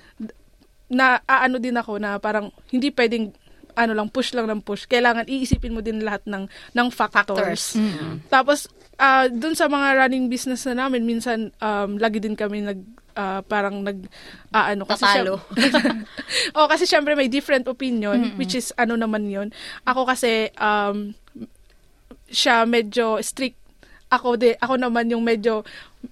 na 0.88 1.18
aano 1.22 1.58
din 1.58 1.74
ako 1.74 1.98
na 1.98 2.16
parang, 2.16 2.48
hindi 2.70 2.88
pwedeng, 2.88 3.34
ano 3.76 3.92
lang, 3.92 4.08
push 4.08 4.32
lang 4.32 4.48
ng 4.48 4.64
push. 4.64 4.88
Kailangan 4.88 5.28
iisipin 5.28 5.76
mo 5.76 5.84
din 5.84 6.00
lahat 6.00 6.24
ng, 6.24 6.48
ng 6.48 6.88
factors. 6.88 7.28
Factors. 7.28 7.64
Tapos, 8.32 8.72
ah 8.96 9.28
dun 9.28 9.52
sa 9.52 9.68
mga 9.68 10.00
running 10.00 10.32
business 10.32 10.64
na 10.64 10.88
namin, 10.88 11.04
minsan, 11.04 11.52
um, 11.60 12.00
lagi 12.00 12.16
din 12.18 12.32
kami 12.32 12.64
nag, 12.64 12.80
ah, 13.16 13.40
parang 13.44 13.84
nag 13.84 14.08
ah, 14.52 14.72
ano 14.72 14.84
kasi 14.84 15.04
Tatalo. 15.04 15.40
oh 16.56 16.66
kasi 16.68 16.84
syempre 16.84 17.16
may 17.16 17.32
different 17.32 17.64
opinion 17.66 18.36
which 18.36 18.52
is 18.52 18.70
ano 18.76 18.94
naman 18.94 19.26
'yon. 19.26 19.48
Ako 19.88 20.04
kasi 20.04 20.52
um 20.60 21.16
siya 22.28 22.68
medyo 22.68 23.18
strict. 23.24 23.58
Ako 24.08 24.34
de 24.34 24.54
ako 24.56 24.78
naman 24.78 25.06
yung 25.06 25.20
medyo 25.20 25.66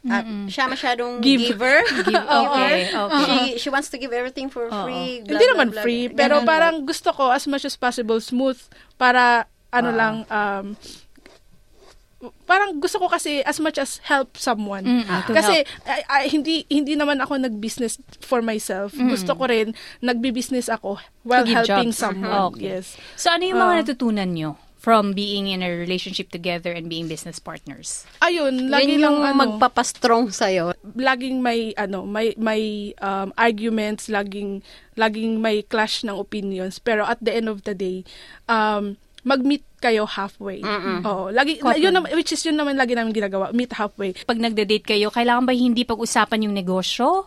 At 0.04 0.26
siya 0.46 0.66
masyadong 0.66 1.22
Give. 1.22 1.54
giver. 1.54 1.86
Give- 2.04 2.26
okay, 2.26 2.90
okay. 2.90 3.22
She, 3.54 3.62
she 3.62 3.68
wants 3.68 3.86
to 3.88 3.96
give 3.96 4.10
everything 4.10 4.50
for 4.50 4.66
Oo. 4.66 4.82
free. 4.82 5.22
blah, 5.22 5.30
hindi 5.30 5.44
blah, 5.44 5.52
naman 5.54 5.68
blah. 5.70 5.80
free, 5.80 6.04
pero 6.08 6.42
Ganun 6.42 6.48
parang 6.48 6.74
gusto 6.82 7.14
ko 7.14 7.30
as 7.30 7.46
much 7.46 7.62
as 7.62 7.74
possible 7.74 8.18
smooth 8.18 8.58
para 8.94 9.46
ano 9.70 9.90
Ah. 9.90 9.96
lang 9.96 10.14
um 10.24 10.66
parang 12.42 12.80
gusto 12.80 12.96
ko 12.96 13.06
kasi 13.06 13.44
as 13.44 13.60
much 13.60 13.76
as 13.76 14.00
help 14.02 14.32
someone. 14.34 14.80
Mm, 14.80 15.04
ah, 15.04 15.28
kasi 15.28 15.60
ay- 15.84 16.06
ay, 16.08 16.24
hindi 16.26 16.64
hindi 16.66 16.96
naman 16.96 17.20
ako 17.20 17.36
nag-business 17.38 18.00
for 18.18 18.40
myself. 18.40 18.96
Gusto 18.96 19.36
ko 19.36 19.44
rin 19.44 19.76
nagbi-business 20.00 20.66
ako 20.66 20.96
while 21.22 21.44
helping 21.44 21.92
jobs. 21.92 22.00
someone. 22.00 22.32
Okay. 22.50 22.80
Yes. 22.80 22.96
So 23.14 23.28
ano 23.28 23.44
yung 23.44 23.60
mga 23.60 23.74
Ah. 23.74 23.80
natutunan 23.84 24.30
nyo 24.30 24.50
from 24.84 25.16
being 25.16 25.48
in 25.48 25.64
a 25.64 25.72
relationship 25.72 26.28
together 26.28 26.68
and 26.76 26.92
being 26.92 27.08
business 27.08 27.40
partners? 27.40 28.04
Ayun, 28.20 28.68
lagi 28.68 29.00
Yun 29.00 29.00
lang 29.00 29.14
yung 29.16 29.18
ano, 29.24 29.40
magpapastrong 29.40 30.28
sa'yo. 30.28 30.76
laging 30.92 31.40
may 31.40 31.72
ano, 31.80 32.04
may 32.04 32.36
may 32.36 32.92
um, 33.00 33.32
arguments, 33.40 34.12
laging 34.12 34.60
laging 35.00 35.40
may 35.40 35.64
clash 35.64 36.04
ng 36.04 36.12
opinions, 36.12 36.76
pero 36.76 37.08
at 37.08 37.16
the 37.24 37.32
end 37.32 37.48
of 37.48 37.64
the 37.64 37.72
day, 37.72 38.04
um 38.44 39.00
mag-meet 39.24 39.64
kayo 39.80 40.04
halfway. 40.04 40.60
Oo, 40.60 41.32
lagi 41.32 41.56
Cotton. 41.56 41.80
yun 41.80 41.96
naman, 41.96 42.12
which 42.12 42.36
is 42.36 42.44
yun 42.44 42.60
naman 42.60 42.76
lagi 42.76 42.92
namin 42.92 43.16
ginagawa, 43.16 43.56
meet 43.56 43.72
halfway. 43.72 44.12
Pag 44.12 44.36
nagde-date 44.36 44.84
kayo, 44.84 45.08
kailangan 45.08 45.48
ba 45.48 45.56
hindi 45.56 45.88
pag-usapan 45.88 46.44
yung 46.44 46.52
negosyo? 46.52 47.24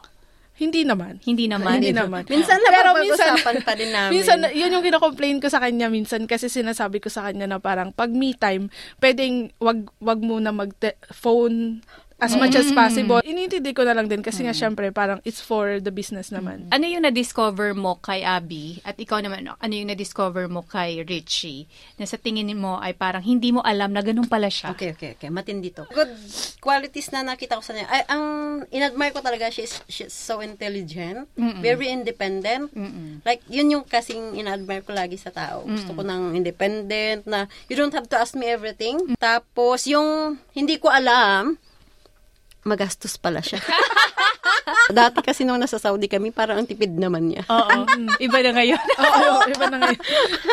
Hindi 0.57 0.81
naman. 0.81 1.21
Hindi 1.21 1.45
naman. 1.45 1.77
Hindi 1.77 1.93
naman. 1.93 2.25
Minsan 2.25 2.57
Pero 2.65 2.97
napapag-usapan 2.97 3.55
pa 3.61 3.73
din 3.77 3.93
namin. 3.95 4.11
Minsan, 4.17 4.41
yun 4.57 4.73
yung 4.73 4.81
kino-complain 4.81 5.37
ko 5.37 5.53
sa 5.53 5.61
kanya 5.61 5.85
minsan 5.87 6.25
kasi 6.25 6.49
sinasabi 6.49 6.97
ko 6.97 7.13
sa 7.13 7.29
kanya 7.29 7.45
na 7.45 7.61
parang 7.61 7.93
pag 7.93 8.09
me 8.09 8.33
time, 8.33 8.73
pwedeng 8.97 9.53
wag, 9.61 9.85
wag 10.01 10.17
muna 10.17 10.49
mag-phone 10.49 11.85
as 12.17 12.33
much 12.33 12.57
as 12.57 12.73
possible. 12.73 13.21
Iniintindi 13.21 13.77
ko 13.77 13.85
na 13.85 13.93
lang 13.93 14.09
din 14.09 14.25
kasi 14.25 14.41
nga 14.41 14.53
syempre 14.53 14.89
parang 14.89 15.21
it's 15.21 15.41
for 15.41 15.77
the 15.77 15.93
business 15.93 16.33
naman. 16.33 16.65
Ano 16.73 16.89
yung 16.89 17.05
na-discover 17.05 17.77
mo 17.77 18.01
kay 18.01 18.25
Abby 18.25 18.81
at 18.81 18.97
ikaw 18.97 19.21
naman, 19.21 19.45
ano 19.45 19.73
yung 19.73 19.93
na-discover 19.93 20.49
mo 20.49 20.65
kay 20.65 21.05
Richie 21.05 21.69
na 22.01 22.09
sa 22.09 22.17
tingin 22.17 22.49
mo 22.57 22.81
ay 22.81 22.97
parang 22.97 23.21
hindi 23.21 23.53
mo 23.53 23.61
alam 23.61 23.93
na 23.93 24.01
ganun 24.01 24.25
pala 24.25 24.49
siya? 24.49 24.73
Okay, 24.73 24.97
okay, 24.97 25.13
okay. 25.13 25.29
Matindi 25.29 25.69
to. 25.69 25.85
Good 25.93 26.09
qualities 26.57 27.13
na 27.13 27.21
nakita 27.21 27.61
ko 27.61 27.63
sa 27.63 27.77
niya. 27.77 27.85
Ay, 27.85 28.01
ang 28.09 28.23
inadmire 28.73 29.13
ko 29.13 29.21
talaga, 29.21 29.53
she's, 29.53 29.77
she's 29.85 30.11
so 30.11 30.41
intelligent, 30.41 31.29
very 31.61 31.93
independent. 31.93 32.73
Like, 33.21 33.45
yun 33.45 33.69
yung 33.69 33.85
kasing 33.85 34.33
inadmire 34.33 34.81
ko 34.81 34.91
lagi 34.91 35.21
sa 35.21 35.29
tao. 35.29 35.63
Gusto 35.69 35.93
ko 35.93 36.01
ng 36.01 36.33
independent 36.33 37.29
na 37.29 37.45
you 37.69 37.77
don't 37.77 37.93
have 37.93 38.09
to 38.09 38.17
ask 38.17 38.33
me 38.33 38.49
everything. 38.49 39.13
Tapos, 39.21 39.85
yung 39.85 40.41
hindi 40.57 40.81
ko 40.81 40.89
alam, 40.89 41.61
magastos 42.67 43.15
pala 43.15 43.39
siya. 43.39 43.63
Dati 44.91 45.19
kasi 45.19 45.43
nung 45.43 45.59
nasa 45.59 45.79
Saudi 45.79 46.07
kami, 46.07 46.31
parang 46.31 46.63
ang 46.63 46.67
tipid 46.67 46.95
naman 46.95 47.31
niya. 47.31 47.43
Oo. 47.47 47.87
Iba 48.19 48.39
na 48.43 48.51
ngayon. 48.55 48.83
Oo, 49.03 49.35
iba 49.51 49.65
na 49.67 49.77
ngayon. 49.83 50.01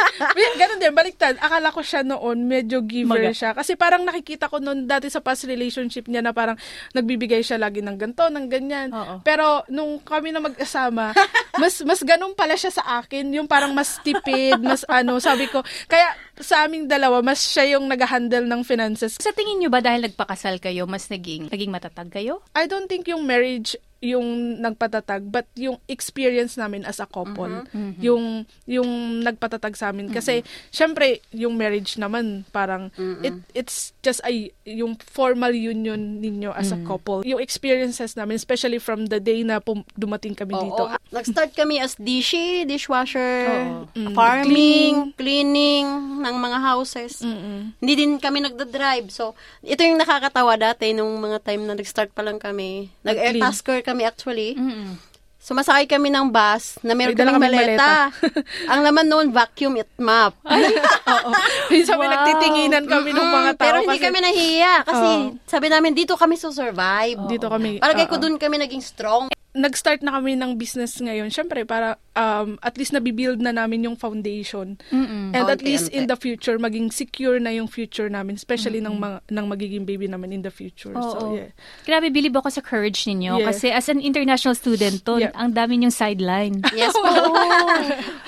Ganun 0.61 0.79
din, 0.83 0.95
baliktad. 0.95 1.35
Akala 1.39 1.71
ko 1.71 1.83
siya 1.83 2.03
noon, 2.03 2.47
medyo 2.47 2.83
giver 2.83 3.31
Maga. 3.31 3.35
siya. 3.35 3.51
Kasi 3.55 3.79
parang 3.79 4.03
nakikita 4.03 4.51
ko 4.51 4.59
noon 4.59 4.87
dati 4.87 5.11
sa 5.11 5.23
past 5.23 5.47
relationship 5.47 6.07
niya 6.11 6.23
na 6.23 6.35
parang 6.35 6.59
nagbibigay 6.95 7.43
siya 7.43 7.59
lagi 7.59 7.83
ng 7.83 7.99
ganto, 7.99 8.27
ng 8.27 8.47
ganyan. 8.51 8.91
Oo. 8.91 9.23
Pero 9.23 9.63
nung 9.71 10.03
kami 10.03 10.35
na 10.35 10.43
mag-asama, 10.43 11.15
mas 11.59 11.83
mas 11.87 12.03
ganun 12.03 12.35
pala 12.35 12.59
siya 12.59 12.75
sa 12.75 13.03
akin. 13.03 13.31
Yung 13.39 13.47
parang 13.47 13.71
mas 13.71 13.99
tipid, 14.03 14.59
mas 14.63 14.83
ano, 14.91 15.19
sabi 15.23 15.47
ko. 15.47 15.63
Kaya 15.87 16.11
sa 16.41 16.67
aming 16.67 16.91
dalawa, 16.91 17.23
mas 17.23 17.43
siya 17.43 17.79
yung 17.79 17.87
nag-handle 17.87 18.47
ng 18.49 18.63
finances. 18.67 19.15
sa 19.21 19.31
tingin 19.31 19.63
nyo 19.63 19.71
ba 19.71 19.79
dahil 19.79 20.07
nagpakasal 20.11 20.59
kayo, 20.59 20.89
mas 20.89 21.07
naging, 21.07 21.53
naging 21.53 21.71
matatag 21.71 22.11
kayo? 22.11 22.43
I 22.59 22.67
don't 22.67 22.91
think 22.91 23.07
yung 23.07 23.23
marriage 23.23 23.79
yung 24.05 24.61
nagpatatag 24.61 25.25
but 25.33 25.49
yung 25.57 25.81
experience 25.89 26.61
namin 26.61 26.85
as 26.85 27.01
a 27.01 27.09
couple 27.09 27.65
yung 27.99 28.45
yung 28.69 29.21
nagpatatag 29.25 29.75
sa 29.75 29.89
amin 29.89 30.13
kasi 30.13 30.45
syempre 30.69 31.25
yung 31.33 31.57
marriage 31.57 31.97
naman 31.97 32.45
parang 32.53 32.93
it 33.25 33.33
it's 33.57 33.97
just 34.05 34.21
a 34.29 34.31
yung 34.69 35.01
formal 35.01 35.51
union 35.51 36.21
ninyo 36.21 36.53
as 36.53 36.69
a 36.69 36.79
couple 36.85 37.25
yung 37.25 37.41
experiences 37.41 38.13
namin 38.13 38.37
especially 38.37 38.77
from 38.77 39.09
the 39.09 39.17
day 39.17 39.41
na 39.41 39.57
pum- 39.59 39.89
dumating 39.97 40.37
kami 40.37 40.53
dito 40.53 40.85
Oo. 40.85 40.97
Nag-start 41.15 41.55
kami 41.55 41.79
as 41.79 41.95
dishi, 41.95 42.67
dishwasher, 42.67 43.47
Oo. 43.47 43.87
Mm. 43.95 44.15
farming, 44.19 44.95
cleaning 45.15 45.87
ng 46.19 46.37
mga 46.43 46.59
houses. 46.59 47.23
Mm-mm. 47.23 47.71
Hindi 47.79 47.95
din 47.95 48.19
kami 48.19 48.43
nagda-drive. 48.43 49.15
So, 49.15 49.39
ito 49.63 49.79
yung 49.87 49.95
nakakatawa 49.95 50.59
dati 50.59 50.91
nung 50.91 51.15
mga 51.23 51.39
time 51.47 51.71
na 51.71 51.79
nag-start 51.79 52.11
pa 52.11 52.27
lang 52.27 52.43
kami. 52.43 52.91
Nag-air 53.07 53.39
tasker 53.39 53.87
kami 53.87 53.94
actually. 54.03 54.59
Mm-mm. 54.59 54.99
Sumasakay 55.39 55.85
kami 55.85 56.09
ng 56.09 56.33
bus 56.33 56.81
na 56.81 56.97
meron 56.97 57.13
kaming 57.13 57.37
kaming 57.37 57.53
maleta. 57.53 58.09
Ang 58.73 58.81
laman 58.81 59.05
noon, 59.05 59.27
vacuum 59.29 59.77
at 59.77 59.93
map. 60.01 60.33
Oo. 61.13 61.31
Minsan 61.69 62.01
may 62.01 62.09
Wow. 62.09 62.17
nagtitinginan 62.17 62.85
kami 62.89 63.13
ng 63.13 63.29
mga 63.29 63.51
tao 63.53 63.61
Pero 63.61 63.77
hindi 63.85 63.93
kasi 63.93 64.05
kami 64.09 64.19
nahihiya 64.25 64.75
kasi 64.89 65.09
Oo. 65.21 65.37
sabi 65.45 65.69
namin, 65.69 65.93
dito 65.93 66.17
kami 66.17 66.41
susurvive. 66.41 67.29
dito 67.29 67.53
kami 67.53 67.77
ko 68.09 68.17
oo. 68.17 68.23
dun 68.25 68.41
kami 68.41 68.57
naging 68.57 68.81
strong. 68.81 69.29
Nag-start 69.55 70.03
na 70.03 70.19
kami 70.19 70.35
ng 70.35 70.59
business 70.59 70.99
ngayon, 70.99 71.31
syempre 71.31 71.63
para 71.63 71.95
um, 72.19 72.59
at 72.59 72.75
least 72.75 72.91
nabibuild 72.91 73.39
na 73.39 73.55
namin 73.55 73.87
yung 73.87 73.95
foundation. 73.95 74.75
Mm-mm. 74.91 75.31
And 75.31 75.47
at 75.47 75.63
least 75.63 75.95
in 75.95 76.11
the 76.11 76.19
future, 76.19 76.59
maging 76.59 76.91
secure 76.91 77.39
na 77.39 77.55
yung 77.55 77.71
future 77.71 78.11
namin, 78.11 78.35
especially 78.35 78.83
ng, 78.83 78.99
mga, 78.99 79.23
ng 79.31 79.47
magiging 79.47 79.87
baby 79.87 80.11
namin 80.11 80.35
in 80.35 80.43
the 80.43 80.51
future. 80.51 80.91
So, 80.99 81.31
Oo. 81.31 81.39
yeah. 81.39 81.55
Grabe, 81.87 82.11
bilib 82.11 82.35
ako 82.35 82.51
sa 82.51 82.63
courage 82.67 83.07
ninyo. 83.07 83.39
Yeah. 83.39 83.47
Kasi 83.47 83.71
as 83.71 83.87
an 83.87 84.03
international 84.03 84.59
student 84.59 85.07
to, 85.07 85.23
Yeah. 85.23 85.31
ang 85.39 85.55
dami 85.55 85.79
niyong 85.79 85.95
sideline. 85.95 86.59
Yes 86.75 86.91
po. 86.91 87.07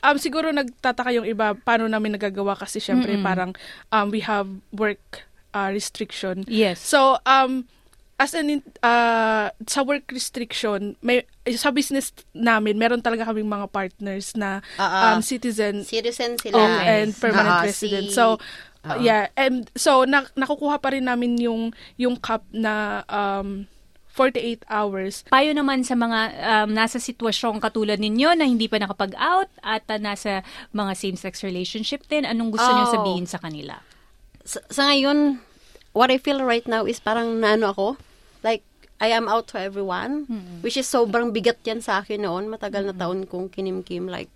Um, 0.07 0.23
siguro 0.23 0.55
nagtataka 0.55 1.11
yung 1.11 1.27
iba, 1.27 1.59
paano 1.59 1.91
namin 1.91 2.15
nagagawa 2.15 2.55
kasi 2.55 2.79
syempre 2.79 3.19
parang 3.19 3.59
um, 3.91 4.15
we 4.15 4.23
have 4.23 4.47
work 4.71 5.27
uh, 5.51 5.67
restriction. 5.73 6.47
Yes. 6.47 6.79
So, 6.79 7.19
um, 7.27 7.67
as 8.17 8.33
an, 8.33 8.49
in- 8.51 8.73
uh, 8.81 9.49
sa 9.63 9.81
work 9.81 10.09
restriction, 10.09 10.97
may, 11.01 11.23
sa 11.53 11.69
business 11.69 12.11
namin, 12.33 12.77
meron 12.77 13.01
talaga 13.01 13.25
kaming 13.25 13.45
mga 13.47 13.69
partners 13.69 14.33
na 14.33 14.65
Ah, 14.75 14.83
ah. 14.83 15.03
um, 15.13 15.21
citizen 15.21 15.85
Citizen 15.85 16.37
sila. 16.37 16.57
Oh, 16.57 16.81
and 16.83 17.13
permanent 17.13 17.61
Ah, 17.61 17.65
resident. 17.65 18.09
si- 18.09 18.17
So, 18.17 18.41
Ah. 18.81 18.97
yeah, 18.97 19.27
and 19.35 19.67
so 19.75 20.05
na, 20.05 20.25
nakukuha 20.33 20.79
pa 20.79 20.95
rin 20.95 21.05
namin 21.05 21.37
yung 21.37 21.75
yung 21.97 22.15
cup 22.17 22.47
na 22.49 23.03
um 23.07 23.67
48 24.09 24.65
hours. 24.67 25.29
Payo 25.29 25.53
naman 25.53 25.85
sa 25.85 25.93
mga 25.93 26.19
um, 26.65 26.73
nasa 26.73 26.97
sitwasyong 26.97 27.61
katulad 27.61 28.01
ninyo 28.01 28.33
na 28.33 28.49
hindi 28.49 28.65
pa 28.65 28.81
nakapag-out 28.81 29.53
at 29.61 29.85
uh, 29.87 30.01
nasa 30.01 30.41
mga 30.73 30.97
same-sex 30.97 31.45
relationship 31.45 32.01
din, 32.07 32.25
anong 32.25 32.49
gusto 32.49 32.65
niyo 32.67 32.87
Oh. 32.89 32.95
sabihin 32.97 33.29
sa 33.29 33.37
kanila? 33.37 33.77
sa, 34.41 34.65
sa 34.73 34.89
ngayon, 34.89 35.37
what 35.93 36.09
I 36.09 36.17
feel 36.17 36.41
right 36.41 36.65
now 36.65 36.87
is 36.87 36.97
parang 36.97 37.43
naano 37.43 37.77
ako. 37.77 38.01
Like, 38.47 38.63
I 39.03 39.11
am 39.11 39.27
out 39.27 39.51
to 39.51 39.59
everyone. 39.59 40.31
Which 40.63 40.79
is 40.79 40.87
sobrang 40.87 41.35
bigat 41.35 41.67
yan 41.67 41.83
sa 41.83 42.07
akin 42.07 42.23
noon. 42.23 42.47
Matagal 42.47 42.87
na 42.87 42.95
taon 42.95 43.27
kong 43.27 43.51
kinimkim. 43.51 44.07
Like, 44.07 44.31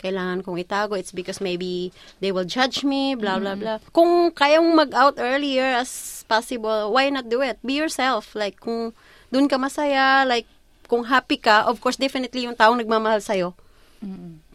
kailangan 0.00 0.40
kong 0.40 0.56
itago. 0.56 0.96
It's 0.96 1.12
because 1.12 1.44
maybe 1.44 1.92
they 2.24 2.32
will 2.32 2.48
judge 2.48 2.80
me, 2.80 3.12
blah, 3.12 3.36
blah, 3.36 3.60
blah. 3.60 3.84
Kung 3.92 4.32
kaya 4.32 4.64
mong 4.64 4.88
mag-out 4.88 5.16
earlier 5.20 5.76
as 5.76 6.24
possible, 6.24 6.96
why 6.96 7.12
not 7.12 7.28
do 7.28 7.44
it? 7.44 7.60
Be 7.60 7.76
yourself. 7.76 8.32
Like, 8.32 8.56
kung 8.64 8.96
dun 9.28 9.52
ka 9.52 9.60
masaya, 9.60 10.24
like, 10.24 10.48
kung 10.84 11.08
happy 11.08 11.40
ka, 11.40 11.64
of 11.64 11.80
course, 11.80 11.96
definitely 11.96 12.44
yung 12.44 12.52
taong 12.52 12.76
nagmamahal 12.76 13.16
sa'yo, 13.24 13.56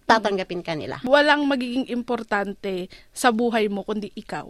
tatanggapin 0.09 0.65
ka 0.65 0.73
nila. 0.73 0.97
Walang 1.05 1.45
magiging 1.45 1.85
importante 1.93 2.89
sa 3.13 3.29
buhay 3.29 3.69
mo 3.69 3.85
kundi 3.85 4.09
ikaw. 4.17 4.49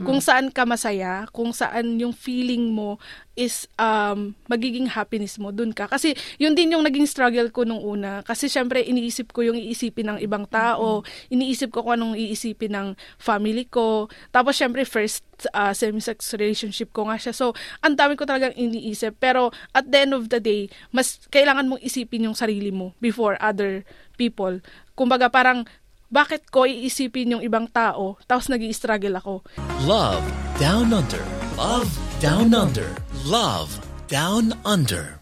Kung 0.00 0.24
saan 0.24 0.48
ka 0.48 0.64
masaya, 0.64 1.28
kung 1.28 1.52
saan 1.52 2.00
yung 2.00 2.16
feeling 2.16 2.72
mo 2.72 2.96
is 3.36 3.68
um, 3.76 4.32
magiging 4.48 4.88
happiness 4.88 5.36
mo, 5.36 5.52
dun 5.52 5.76
ka. 5.76 5.84
Kasi 5.90 6.16
yun 6.40 6.56
din 6.56 6.72
yung 6.72 6.86
naging 6.86 7.04
struggle 7.04 7.52
ko 7.52 7.68
nung 7.68 7.84
una. 7.84 8.24
Kasi 8.24 8.48
syempre 8.48 8.80
iniisip 8.80 9.36
ko 9.36 9.44
yung 9.44 9.60
iisipin 9.60 10.16
ng 10.16 10.18
ibang 10.24 10.48
tao, 10.48 11.04
iniisip 11.28 11.68
ko 11.68 11.84
kung 11.84 12.00
anong 12.00 12.16
iisipin 12.16 12.72
ng 12.72 12.88
family 13.20 13.68
ko. 13.68 14.08
Tapos 14.32 14.56
syempre 14.56 14.88
first 14.88 15.26
uh, 15.52 15.74
same-sex 15.74 16.32
relationship 16.38 16.94
ko 16.94 17.10
nga 17.10 17.18
siya. 17.18 17.34
So, 17.34 17.52
ang 17.82 17.98
dami 17.98 18.14
ko 18.14 18.24
talagang 18.24 18.54
iniisip. 18.54 19.18
Pero 19.18 19.50
at 19.74 19.84
the 19.90 19.98
end 20.06 20.14
of 20.14 20.30
the 20.30 20.38
day, 20.38 20.70
mas 20.94 21.18
kailangan 21.28 21.66
mong 21.66 21.82
isipin 21.82 22.30
yung 22.30 22.38
sarili 22.38 22.70
mo 22.70 22.94
before 23.02 23.34
other 23.42 23.82
people. 24.14 24.62
Kumbaga 24.94 25.28
parang, 25.28 25.66
bakit 26.08 26.46
ko 26.48 26.62
iisipin 26.62 27.34
yung 27.34 27.42
ibang 27.42 27.66
tao, 27.66 28.16
tapos 28.30 28.46
nag 28.46 28.62
struggle 28.70 29.18
ako. 29.18 29.34
Love 29.82 30.22
Down 30.62 30.94
Under. 30.94 31.22
Love 31.58 31.90
Down 32.22 32.54
Under. 32.54 32.88
Love 33.26 33.70
Down 34.06 34.54
Under. 34.62 35.18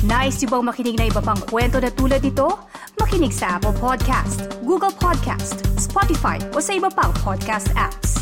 Nice 0.00 0.40
yung 0.42 0.50
bang 0.58 0.64
makinig 0.64 0.96
na 0.96 1.06
iba 1.12 1.20
pang 1.20 1.38
kwento 1.44 1.76
na 1.76 1.92
tulad 1.92 2.24
ito? 2.24 2.48
Makinig 2.96 3.36
sa 3.36 3.60
Apple 3.60 3.76
Podcast, 3.76 4.48
Google 4.64 4.92
Podcast, 4.96 5.60
Spotify 5.76 6.40
o 6.56 6.58
sa 6.58 6.72
iba 6.72 6.88
pang 6.88 7.12
podcast 7.20 7.68
apps. 7.76 8.19